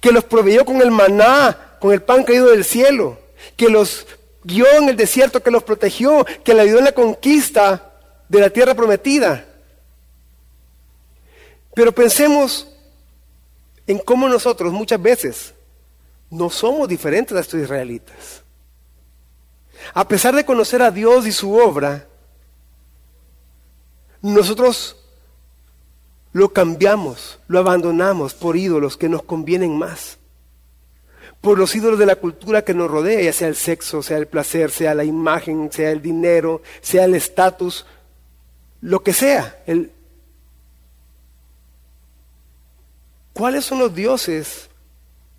[0.00, 3.18] que los proveyó con el maná, con el pan caído del cielo,
[3.56, 4.06] que los
[4.44, 7.92] guió en el desierto, que los protegió, que le ayudó en la conquista
[8.28, 9.46] de la tierra prometida.
[11.74, 12.68] Pero pensemos
[13.86, 15.54] en cómo nosotros muchas veces
[16.30, 18.42] no somos diferentes a estos israelitas.
[19.94, 22.06] A pesar de conocer a Dios y su obra,
[24.20, 24.96] nosotros
[26.32, 30.18] lo cambiamos, lo abandonamos por ídolos que nos convienen más.
[31.40, 34.28] Por los ídolos de la cultura que nos rodea, ya sea el sexo, sea el
[34.28, 37.84] placer, sea la imagen, sea el dinero, sea el estatus,
[38.80, 39.62] lo que sea.
[43.32, 44.68] ¿Cuáles son los dioses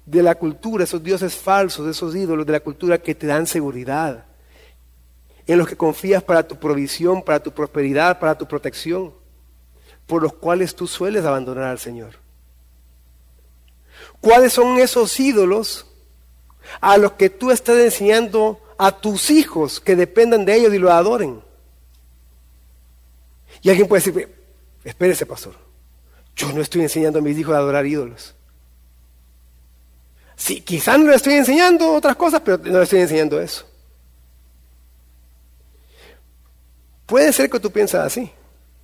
[0.05, 4.25] de la cultura, esos dioses falsos, esos ídolos de la cultura que te dan seguridad?
[5.45, 9.13] en los que confías para tu provisión, para tu prosperidad, para tu protección,
[10.07, 12.19] por los cuales tú sueles abandonar al Señor.
[14.19, 15.85] ¿Cuáles son esos ídolos
[16.79, 20.91] a los que tú estás enseñando a tus hijos que dependan de ellos y lo
[20.91, 21.41] adoren?
[23.61, 24.35] Y alguien puede decir,
[24.83, 25.55] espérese pastor,
[26.35, 28.35] yo no estoy enseñando a mis hijos a adorar ídolos.
[30.35, 33.65] Sí, quizás no le estoy enseñando otras cosas, pero no le estoy enseñando eso.
[37.05, 38.31] Puede ser que tú piensas así,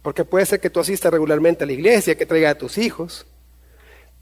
[0.02, 3.26] porque puede ser que tú asistas regularmente a la iglesia, que traigas a tus hijos,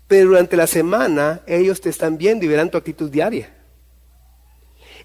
[0.08, 3.54] pero durante la semana ellos te están viendo y verán tu actitud diaria.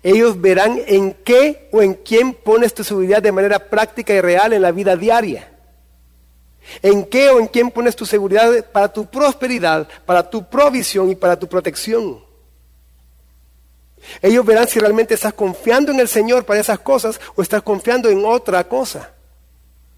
[0.03, 4.53] Ellos verán en qué o en quién pones tu seguridad de manera práctica y real
[4.53, 5.49] en la vida diaria.
[6.81, 11.15] En qué o en quién pones tu seguridad para tu prosperidad, para tu provisión y
[11.15, 12.25] para tu protección.
[14.21, 18.09] Ellos verán si realmente estás confiando en el Señor para esas cosas o estás confiando
[18.09, 19.13] en otra cosa.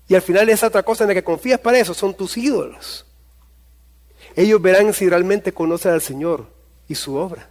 [0.08, 3.06] Y al final esa otra cosa en la que confías para eso son tus ídolos.
[4.36, 6.50] Ellos verán si realmente conocen al Señor
[6.88, 7.50] y su obra.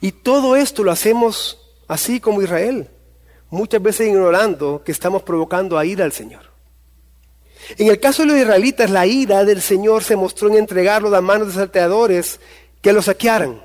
[0.00, 2.90] Y todo esto lo hacemos así como Israel,
[3.48, 6.52] muchas veces ignorando que estamos provocando a ira al Señor.
[7.78, 11.20] En el caso de los israelitas, la ira del Señor se mostró en entregarlo a
[11.20, 12.40] manos de salteadores
[12.82, 13.64] que lo saquearan.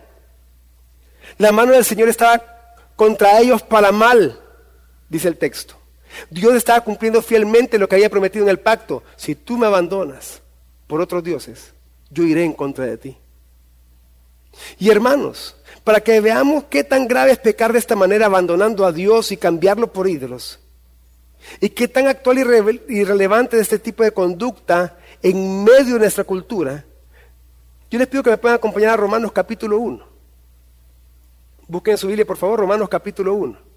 [1.37, 2.41] La mano del Señor estaba
[2.95, 4.39] contra ellos para mal,
[5.09, 5.78] dice el texto.
[6.29, 9.03] Dios estaba cumpliendo fielmente lo que había prometido en el pacto.
[9.15, 10.41] Si tú me abandonas
[10.87, 11.73] por otros dioses,
[12.09, 13.17] yo iré en contra de ti.
[14.77, 18.91] Y hermanos, para que veamos qué tan grave es pecar de esta manera abandonando a
[18.91, 20.59] Dios y cambiarlo por ídolos,
[21.61, 22.39] y qué tan actual
[22.87, 26.85] y relevante es este tipo de conducta en medio de nuestra cultura,
[27.89, 30.07] yo les pido que me puedan acompañar a Romanos capítulo 1.
[31.67, 33.68] Busquen su Biblia, por favor, Romanos capítulo 1.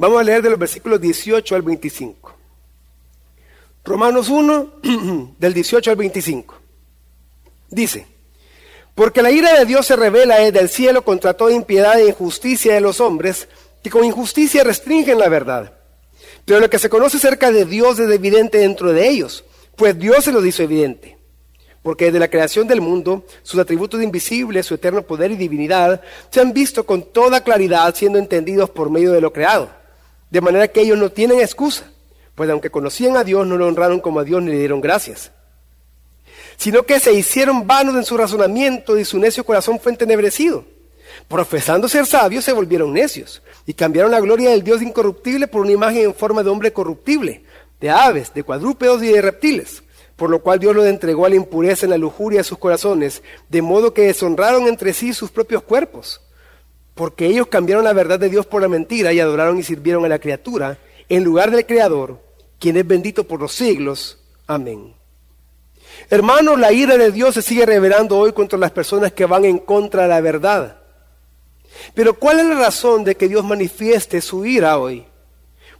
[0.00, 2.34] Vamos a leer de los versículos 18 al 25.
[3.84, 4.72] Romanos 1,
[5.38, 6.54] del 18 al 25.
[7.68, 8.06] Dice,
[8.94, 12.72] porque la ira de Dios se revela desde el cielo contra toda impiedad e injusticia
[12.72, 13.46] de los hombres,
[13.82, 15.74] que con injusticia restringen la verdad.
[16.46, 19.44] Pero lo que se conoce acerca de Dios es evidente dentro de ellos,
[19.76, 21.18] pues Dios se lo hizo evidente
[21.82, 26.40] porque desde la creación del mundo, sus atributos invisibles, su eterno poder y divinidad, se
[26.40, 29.79] han visto con toda claridad siendo entendidos por medio de lo creado.
[30.30, 31.90] De manera que ellos no tienen excusa,
[32.34, 35.32] pues aunque conocían a Dios, no lo honraron como a Dios ni le dieron gracias.
[36.56, 40.64] Sino que se hicieron vanos en su razonamiento y su necio corazón fue entenebrecido.
[41.28, 45.72] Profesando ser sabios, se volvieron necios y cambiaron la gloria del Dios incorruptible por una
[45.72, 47.42] imagen en forma de hombre corruptible,
[47.80, 49.82] de aves, de cuadrúpedos y de reptiles
[50.20, 53.22] por lo cual Dios los entregó a la impureza en la lujuria de sus corazones,
[53.48, 56.20] de modo que deshonraron entre sí sus propios cuerpos,
[57.00, 60.08] porque ellos cambiaron la verdad de Dios por la mentira y adoraron y sirvieron a
[60.08, 60.76] la criatura
[61.08, 62.20] en lugar del Creador,
[62.58, 64.18] quien es bendito por los siglos.
[64.46, 64.94] Amén.
[66.10, 69.56] Hermanos, la ira de Dios se sigue revelando hoy contra las personas que van en
[69.56, 70.76] contra de la verdad.
[71.94, 75.06] Pero ¿cuál es la razón de que Dios manifieste su ira hoy?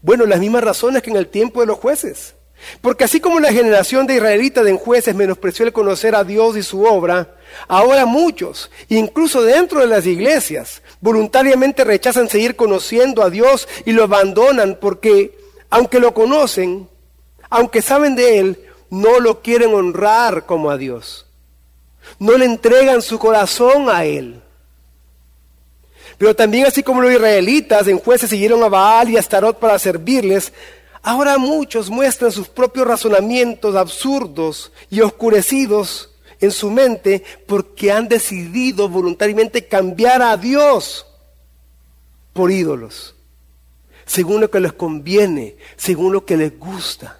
[0.01, 2.35] Bueno, las mismas razones que en el tiempo de los jueces.
[2.81, 6.62] Porque así como la generación de israelitas de jueces menospreció el conocer a Dios y
[6.62, 7.37] su obra,
[7.68, 14.05] ahora muchos, incluso dentro de las iglesias, voluntariamente rechazan seguir conociendo a Dios y lo
[14.05, 15.38] abandonan porque,
[15.70, 16.88] aunque lo conocen,
[17.48, 21.26] aunque saben de Él, no lo quieren honrar como a Dios.
[22.18, 24.40] No le entregan su corazón a Él.
[26.18, 29.78] Pero también así como los israelitas en jueces siguieron a Baal y a Astarot para
[29.78, 30.53] servirles,
[31.03, 36.11] ahora muchos muestran sus propios razonamientos absurdos y oscurecidos
[36.41, 41.07] en su mente porque han decidido voluntariamente cambiar a Dios
[42.32, 43.14] por ídolos,
[44.07, 47.18] según lo que les conviene, según lo que les gusta.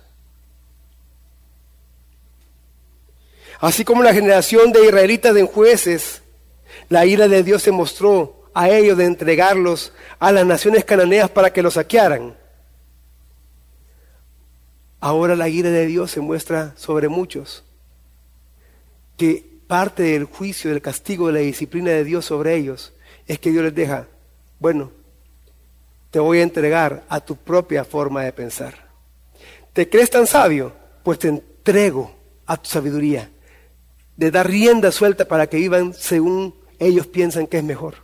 [3.61, 6.23] Así como la generación de israelitas en jueces,
[6.89, 11.53] la ira de Dios se mostró a ellos de entregarlos a las naciones cananeas para
[11.53, 12.37] que los saquearan.
[14.99, 17.65] Ahora la ira de Dios se muestra sobre muchos,
[19.21, 22.95] que parte del juicio, del castigo, de la disciplina de Dios sobre ellos
[23.27, 24.07] es que Dios les deja,
[24.59, 24.93] bueno,
[26.11, 28.89] te voy a entregar a tu propia forma de pensar.
[29.75, 30.73] ¿Te crees tan sabio?
[31.03, 32.11] Pues te entrego
[32.47, 33.29] a tu sabiduría,
[34.17, 37.97] de dar rienda suelta para que vivan según ellos piensan que es mejor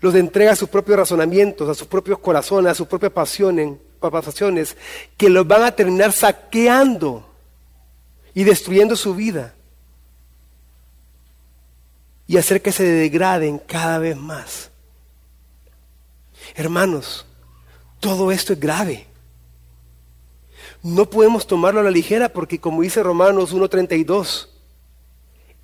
[0.00, 4.76] los entrega a sus propios razonamientos, a sus propios corazones, a sus propias pasiones, pasiones,
[5.16, 7.26] que los van a terminar saqueando
[8.34, 9.55] y destruyendo su vida
[12.26, 14.70] y hacer que se degraden cada vez más.
[16.54, 17.26] Hermanos,
[18.00, 19.06] todo esto es grave.
[20.82, 24.48] No podemos tomarlo a la ligera porque como dice Romanos 1.32,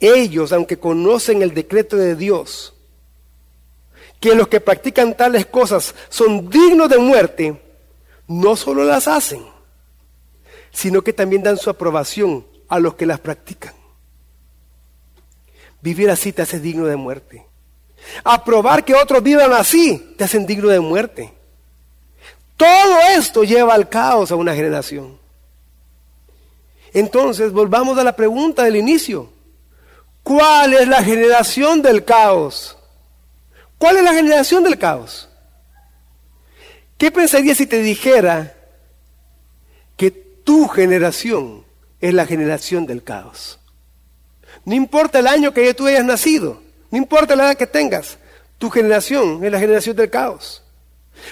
[0.00, 2.74] ellos, aunque conocen el decreto de Dios,
[4.20, 7.60] que los que practican tales cosas son dignos de muerte,
[8.28, 9.44] no solo las hacen,
[10.70, 13.81] sino que también dan su aprobación a los que las practican.
[15.82, 17.44] Vivir así te hace digno de muerte.
[18.24, 21.32] Aprobar que otros vivan así te hacen digno de muerte.
[22.56, 25.18] Todo esto lleva al caos a una generación.
[26.92, 29.32] Entonces, volvamos a la pregunta del inicio.
[30.22, 32.76] ¿Cuál es la generación del caos?
[33.78, 35.28] ¿Cuál es la generación del caos?
[36.96, 38.54] ¿Qué pensarías si te dijera
[39.96, 41.64] que tu generación
[42.00, 43.58] es la generación del caos?
[44.64, 48.18] No importa el año que tú hayas nacido, no importa la edad que tengas,
[48.58, 50.62] tu generación es la generación del caos.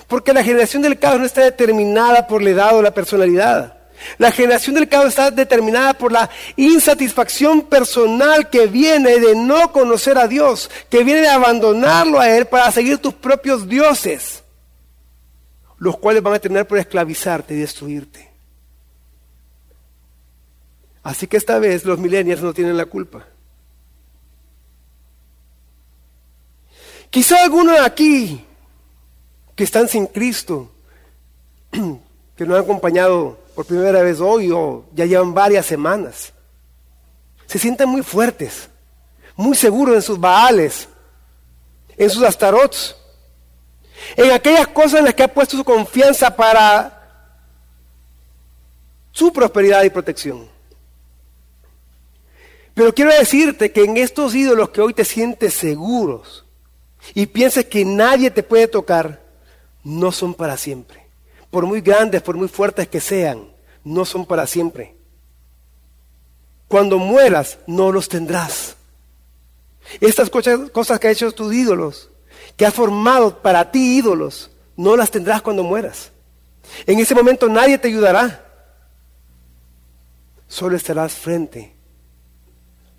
[0.07, 3.76] Porque la generación del caos no está determinada por la edad o la personalidad.
[4.18, 10.16] La generación del caos está determinada por la insatisfacción personal que viene de no conocer
[10.18, 14.43] a Dios, que viene de abandonarlo a Él para seguir tus propios dioses,
[15.78, 18.30] los cuales van a terminar por esclavizarte y destruirte.
[21.03, 23.27] Así que esta vez los millennials no tienen la culpa.
[27.11, 28.45] Quizá algunos aquí
[29.57, 30.71] que están sin Cristo,
[32.37, 36.33] que no han acompañado por primera vez hoy o ya llevan varias semanas.
[37.47, 38.69] Se sienten muy fuertes,
[39.35, 40.89] muy seguros en sus baales,
[41.97, 42.97] en sus astarots,
[44.17, 46.97] en aquellas cosas en las que ha puesto su confianza para
[49.11, 50.60] su prosperidad y protección.
[52.81, 56.47] Pero quiero decirte que en estos ídolos que hoy te sientes seguros
[57.12, 59.22] y pienses que nadie te puede tocar,
[59.85, 61.07] no son para siempre
[61.51, 63.53] por muy grandes, por muy fuertes que sean,
[63.85, 64.97] no son para siempre.
[66.68, 68.76] Cuando mueras, no los tendrás.
[70.01, 72.09] Estas cosas que ha hecho tus ídolos,
[72.57, 76.12] que ha formado para ti ídolos, no las tendrás cuando mueras.
[76.87, 78.43] En ese momento nadie te ayudará.
[80.49, 81.78] Solo estarás frente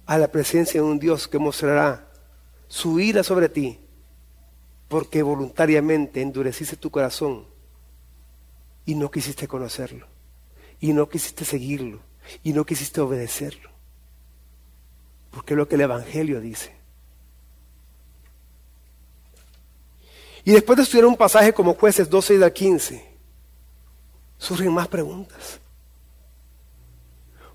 [0.06, 2.12] a la presencia de un Dios que mostrará
[2.68, 3.80] su ira sobre ti,
[4.88, 7.46] porque voluntariamente endureciste tu corazón
[8.86, 10.08] y no quisiste conocerlo,
[10.80, 12.02] y no quisiste seguirlo,
[12.44, 13.70] y no quisiste obedecerlo.
[15.30, 16.76] Porque es lo que el Evangelio dice.
[20.44, 23.12] Y después de estudiar un pasaje como jueces 12 y 15,
[24.38, 25.61] surgen más preguntas.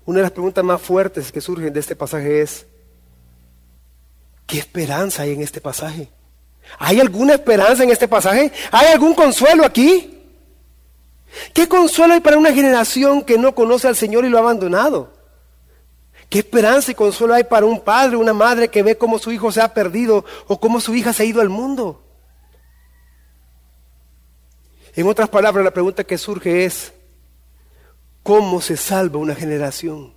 [0.07, 2.65] Una de las preguntas más fuertes que surgen de este pasaje es,
[4.45, 6.09] ¿qué esperanza hay en este pasaje?
[6.79, 8.53] ¿Hay alguna esperanza en este pasaje?
[8.71, 10.17] ¿Hay algún consuelo aquí?
[11.53, 15.11] ¿Qué consuelo hay para una generación que no conoce al Señor y lo ha abandonado?
[16.29, 19.51] ¿Qué esperanza y consuelo hay para un padre, una madre que ve cómo su hijo
[19.51, 22.01] se ha perdido o cómo su hija se ha ido al mundo?
[24.95, 26.93] En otras palabras, la pregunta que surge es,
[28.27, 30.13] ¿cómo se salva una generación?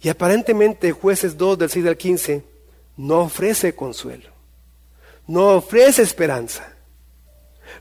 [0.00, 2.44] Y aparentemente jueces 2 del 6 al 15
[2.96, 4.30] no ofrece consuelo,
[5.26, 6.74] no ofrece esperanza.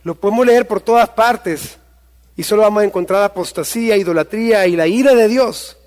[0.03, 1.77] Lo podemos leer por todas partes
[2.35, 5.77] y solo vamos a encontrar apostasía, idolatría y la ira de Dios.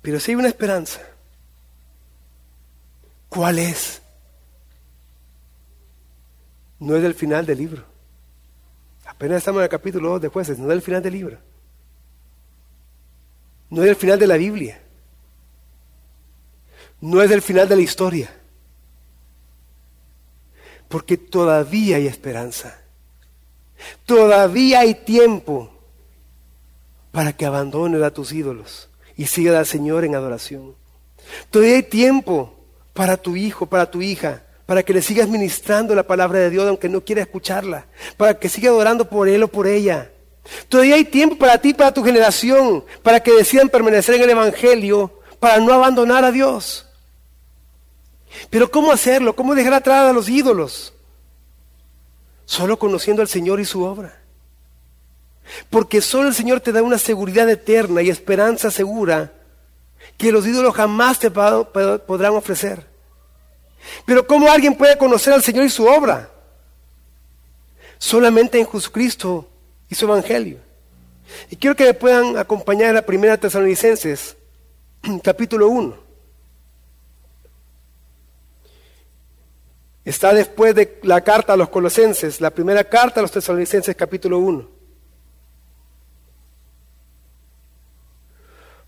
[0.00, 1.00] Pero si hay una esperanza,
[3.28, 4.00] ¿cuál es?
[6.78, 7.97] No es del final del libro.
[9.18, 11.38] Apenas estamos en el capítulo 2 de jueces, no es del final del libro.
[13.68, 14.80] No es el final de la Biblia.
[17.00, 18.32] No es el final de la historia.
[20.86, 22.80] Porque todavía hay esperanza.
[24.06, 25.72] Todavía hay tiempo
[27.10, 30.76] para que abandones a tus ídolos y sigas al Señor en adoración.
[31.50, 32.54] Todavía hay tiempo
[32.94, 36.68] para tu hijo, para tu hija, para que le sigas ministrando la palabra de Dios
[36.68, 37.86] aunque no quiera escucharla,
[38.18, 40.12] para que siga adorando por él o por ella.
[40.68, 45.20] Todavía hay tiempo para ti, para tu generación, para que decidan permanecer en el Evangelio,
[45.40, 46.86] para no abandonar a Dios.
[48.50, 49.34] Pero ¿cómo hacerlo?
[49.34, 50.92] ¿Cómo dejar atrás a los ídolos?
[52.44, 54.20] Solo conociendo al Señor y su obra.
[55.70, 59.32] Porque solo el Señor te da una seguridad eterna y esperanza segura
[60.18, 62.97] que los ídolos jamás te podrán ofrecer.
[64.04, 66.30] Pero ¿cómo alguien puede conocer al Señor y su obra?
[67.98, 69.48] Solamente en Jesucristo
[69.88, 70.58] y su Evangelio.
[71.50, 74.36] Y quiero que me puedan acompañar a Primera Tesalonicenses,
[75.22, 76.08] capítulo 1.
[80.08, 84.38] Está después de la carta a los colosenses, la primera carta a los tesalonicenses, capítulo
[84.38, 84.66] 1.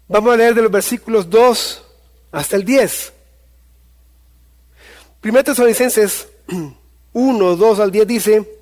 [0.08, 1.84] Vamos a leer de los versículos 2
[2.32, 3.12] hasta el 10.
[5.20, 6.28] Primera Tesalonicenses
[7.12, 8.56] 1, 2 al 10 dice,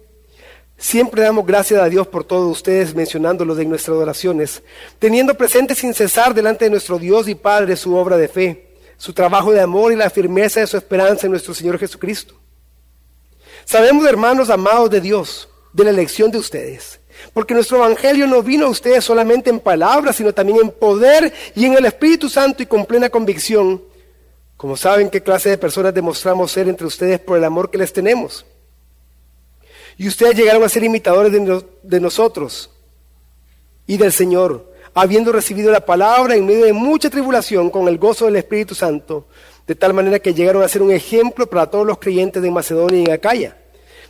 [0.76, 4.62] Siempre damos gracias a Dios por todos ustedes mencionándolos en nuestras oraciones,
[4.98, 9.12] teniendo presente sin cesar delante de nuestro Dios y Padre su obra de fe, su
[9.12, 12.34] trabajo de amor y la firmeza de su esperanza en nuestro Señor Jesucristo.
[13.64, 16.98] Sabemos, hermanos amados de Dios, de la elección de ustedes,
[17.32, 21.66] porque nuestro Evangelio no vino a ustedes solamente en palabras, sino también en poder y
[21.66, 23.80] en el Espíritu Santo y con plena convicción,
[24.58, 27.92] como saben qué clase de personas demostramos ser entre ustedes por el amor que les
[27.92, 28.44] tenemos.
[29.96, 32.68] Y ustedes llegaron a ser imitadores de, nosotros
[33.86, 38.24] y del Señor, habiendo recibido la palabra en medio de mucha tribulación con el gozo
[38.24, 39.28] del Espíritu Santo,
[39.64, 42.98] de tal manera que llegaron a ser un ejemplo para todos los creyentes de Macedonia
[42.98, 43.56] y en Acaya.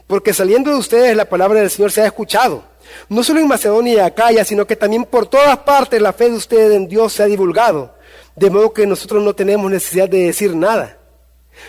[0.07, 2.65] Porque saliendo de ustedes la palabra del Señor se ha escuchado,
[3.11, 6.37] no solo en Macedonia y Acaya, sino que también por todas partes la fe de
[6.37, 7.98] ustedes en Dios se ha divulgado,
[8.39, 10.99] de modo que nosotros no tenemos necesidad de decir nada.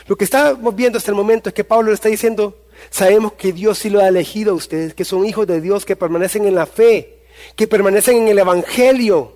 [0.08, 2.56] Lo que estamos viendo hasta el momento es que Pablo le está diciendo,
[2.90, 5.96] Sabemos que Dios sí lo ha elegido a ustedes, que son hijos de Dios, que
[5.96, 7.24] permanecen en la fe,
[7.56, 9.34] que permanecen en el Evangelio,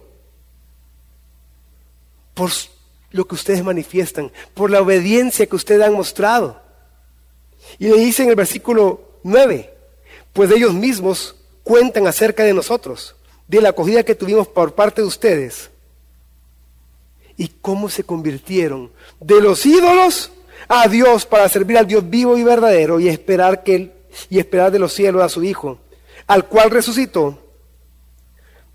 [2.33, 2.49] por
[3.11, 6.61] lo que ustedes manifiestan, por la obediencia que ustedes han mostrado.
[7.77, 9.73] Y le dice en el versículo 9,
[10.31, 13.15] pues ellos mismos cuentan acerca de nosotros,
[13.47, 15.69] de la acogida que tuvimos por parte de ustedes
[17.37, 20.31] y cómo se convirtieron de los ídolos
[20.67, 24.79] a Dios para servir al Dios vivo y verdadero y esperar que y esperar de
[24.79, 25.79] los cielos a su Hijo,
[26.27, 27.39] al cual resucitó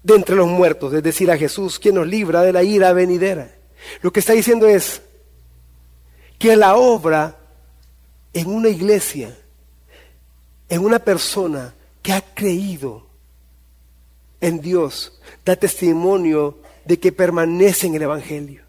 [0.03, 3.55] de entre los muertos, es decir, a Jesús, quien nos libra de la ira venidera.
[4.03, 5.03] Lo que está diciendo es
[6.39, 7.37] que la obra
[8.33, 9.37] en una iglesia,
[10.69, 13.07] en una persona que ha creído
[14.41, 16.59] en Dios, da testimonio
[16.89, 18.63] de que permanece en el Evangelio.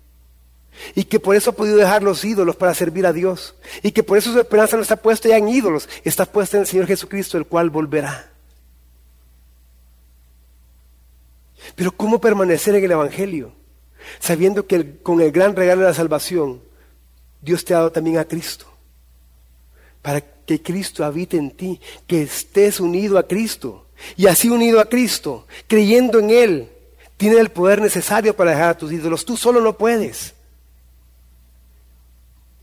[0.93, 3.55] Y que por eso ha podido dejar los ídolos para servir a Dios.
[3.81, 6.61] Y que por eso su esperanza no está puesta ya en ídolos, está puesta en
[6.61, 8.29] el Señor Jesucristo, el cual volverá.
[11.75, 13.53] Pero ¿cómo permanecer en el Evangelio?
[14.19, 16.61] Sabiendo que con el gran regalo de la salvación,
[17.41, 18.65] Dios te ha dado también a Cristo.
[20.01, 23.87] Para que Cristo habite en ti, que estés unido a Cristo.
[24.17, 26.69] Y así unido a Cristo, creyendo en Él,
[27.19, 29.25] tiene el poder necesario para dejar a tus ídolos.
[29.25, 30.35] Tú solo no puedes.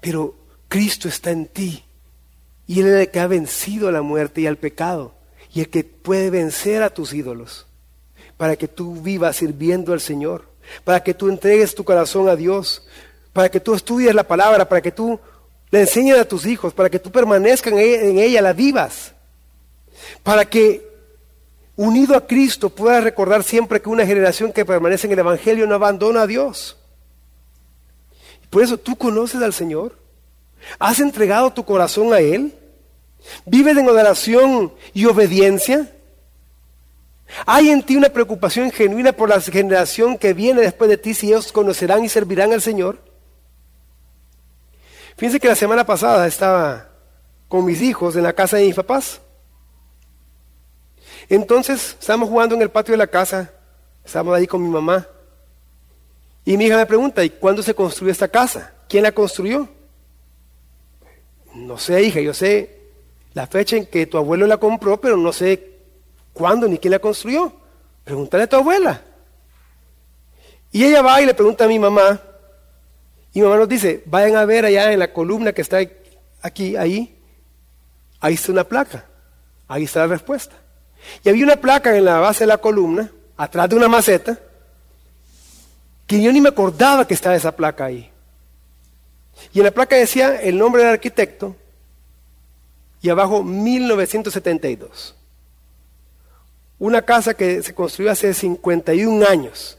[0.00, 0.34] Pero
[0.66, 1.84] Cristo está en ti.
[2.66, 5.12] Y Él es el que ha vencido a la muerte y al pecado.
[5.52, 7.66] Y el que puede vencer a tus ídolos.
[8.38, 10.48] Para que tú vivas sirviendo al Señor.
[10.84, 12.88] Para que tú entregues tu corazón a Dios.
[13.34, 14.66] Para que tú estudies la palabra.
[14.66, 15.20] Para que tú
[15.70, 16.72] le enseñes a tus hijos.
[16.72, 19.12] Para que tú permanezcas en en ella la vivas.
[20.22, 20.85] Para que
[21.76, 25.74] unido a Cristo puedas recordar siempre que una generación que permanece en el Evangelio no
[25.74, 26.76] abandona a Dios.
[28.50, 29.98] Por eso tú conoces al Señor.
[30.78, 32.54] ¿Has entregado tu corazón a Él?
[33.44, 35.92] ¿Vives en adoración y obediencia?
[37.44, 41.28] ¿Hay en ti una preocupación genuina por la generación que viene después de ti si
[41.28, 42.98] ellos conocerán y servirán al Señor?
[45.16, 46.88] Fíjense que la semana pasada estaba
[47.48, 49.20] con mis hijos en la casa de mis papás.
[51.28, 53.52] Entonces estábamos jugando en el patio de la casa,
[54.04, 55.06] estábamos ahí con mi mamá.
[56.44, 58.72] Y mi hija me pregunta, ¿y cuándo se construyó esta casa?
[58.88, 59.68] ¿Quién la construyó?
[61.54, 62.76] No sé, hija, yo sé
[63.36, 65.80] la fecha en que tu abuelo la compró, pero no sé
[66.32, 67.52] cuándo ni quién la construyó.
[68.02, 69.02] Pregúntale a tu abuela.
[70.72, 72.20] Y ella va y le pregunta a mi mamá,
[73.34, 75.80] y mi mamá nos dice, vayan a ver allá en la columna que está
[76.40, 77.18] aquí, ahí,
[78.20, 79.04] ahí está una placa,
[79.68, 80.56] ahí está la respuesta.
[81.24, 84.38] Y había una placa en la base de la columna, atrás de una maceta,
[86.06, 88.10] que yo ni me acordaba que estaba esa placa ahí.
[89.52, 91.56] Y en la placa decía el nombre del arquitecto
[93.02, 95.14] y abajo 1972.
[96.78, 99.78] Una casa que se construyó hace 51 años.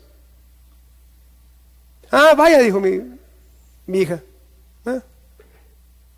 [2.12, 3.02] Ah, vaya, dijo mi,
[4.00, 4.22] hija.
[4.86, 5.02] Ah.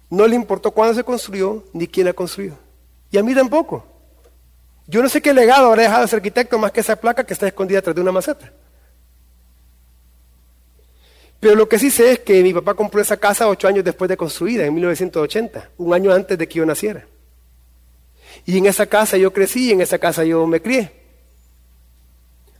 [0.10, 2.53] No le importó cuándo se construyó ni quién la construyó.
[3.12, 3.86] Y a mí tampoco.
[4.90, 7.46] Yo no sé qué legado habrá dejado ese arquitecto más que esa placa que está
[7.46, 8.52] escondida atrás de una maceta.
[11.40, 14.10] Pero lo que sí sé es que mi papá compró esa casa ocho años después
[14.10, 17.06] de construida, en 1980, un año antes de que yo naciera.
[18.48, 20.92] Y en esa casa yo crecí y en esa casa yo me crié.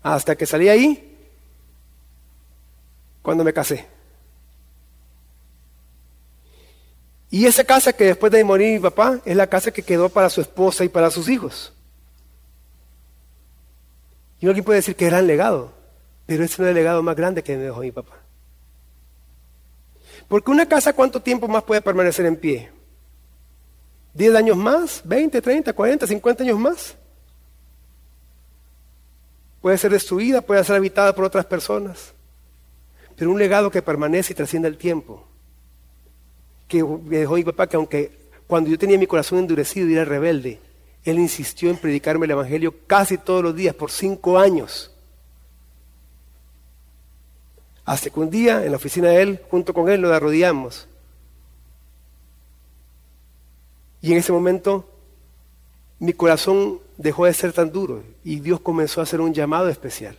[0.04, 1.18] Hasta que salí ahí
[3.24, 3.88] cuando me casé.
[7.32, 10.30] Y esa casa que después de morir mi papá es la casa que quedó para
[10.30, 11.74] su esposa y para sus hijos.
[14.40, 15.74] Y alguien puede decir que el legado,
[16.26, 18.18] pero ese no es el legado más grande que me dejó mi papá.
[20.28, 22.72] Porque una casa, ¿cuánto tiempo más puede permanecer en pie?
[24.16, 25.04] ¿10 años más?
[25.06, 26.96] ¿20, 30, 40, 50 años más?
[29.62, 32.14] Puede ser destruida, puede ser habitada por otras personas.
[33.16, 35.28] Pero un legado que permanece y trasciende el tiempo.
[36.68, 40.60] Que dejó mi papá que aunque cuando yo tenía mi corazón endurecido y era rebelde,
[41.04, 44.92] él insistió en predicarme el Evangelio casi todos los días por cinco años.
[47.86, 50.88] Hasta que un día en la oficina de él, junto con él, nos arrodillamos.
[54.02, 54.88] Y en ese momento
[56.00, 60.18] mi corazón dejó de ser tan duro y Dios comenzó a hacer un llamado especial.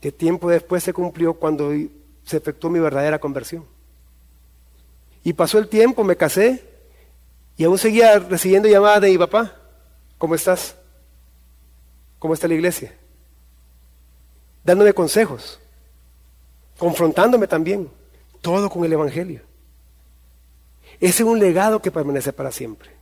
[0.00, 1.72] Que tiempo después se cumplió cuando
[2.24, 3.64] se efectuó mi verdadera conversión.
[5.22, 6.69] Y pasó el tiempo, me casé
[7.60, 9.54] y aún seguía recibiendo llamadas de mi papá.
[10.16, 10.74] ¿Cómo estás?
[12.18, 12.96] ¿Cómo está la iglesia?
[14.64, 15.60] Dándome consejos
[16.78, 17.90] confrontándome también,
[18.40, 19.42] todo con el Evangelio.
[21.00, 22.92] Ese es un legado que permanece para siempre.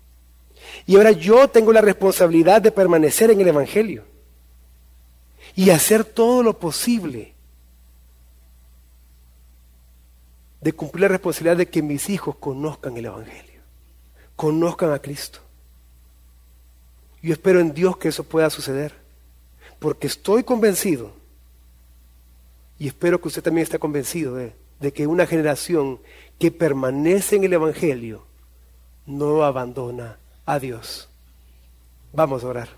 [0.87, 4.03] Y ahora yo tengo la responsabilidad de permanecer en el Evangelio
[5.55, 7.33] y hacer todo lo posible
[10.61, 13.48] de cumplir la responsabilidad de que mis hijos conozcan el Evangelio,
[14.39, 15.41] conozcan a Cristo.
[17.21, 18.95] Yo espero en Dios que eso pueda suceder,
[19.81, 21.11] porque estoy convencido
[22.79, 25.99] y espero que usted también esté convencido de, de que una generación
[26.39, 28.27] que permanece en el Evangelio
[29.07, 31.09] no abandona a Dios.
[32.13, 32.78] Vamos a orar.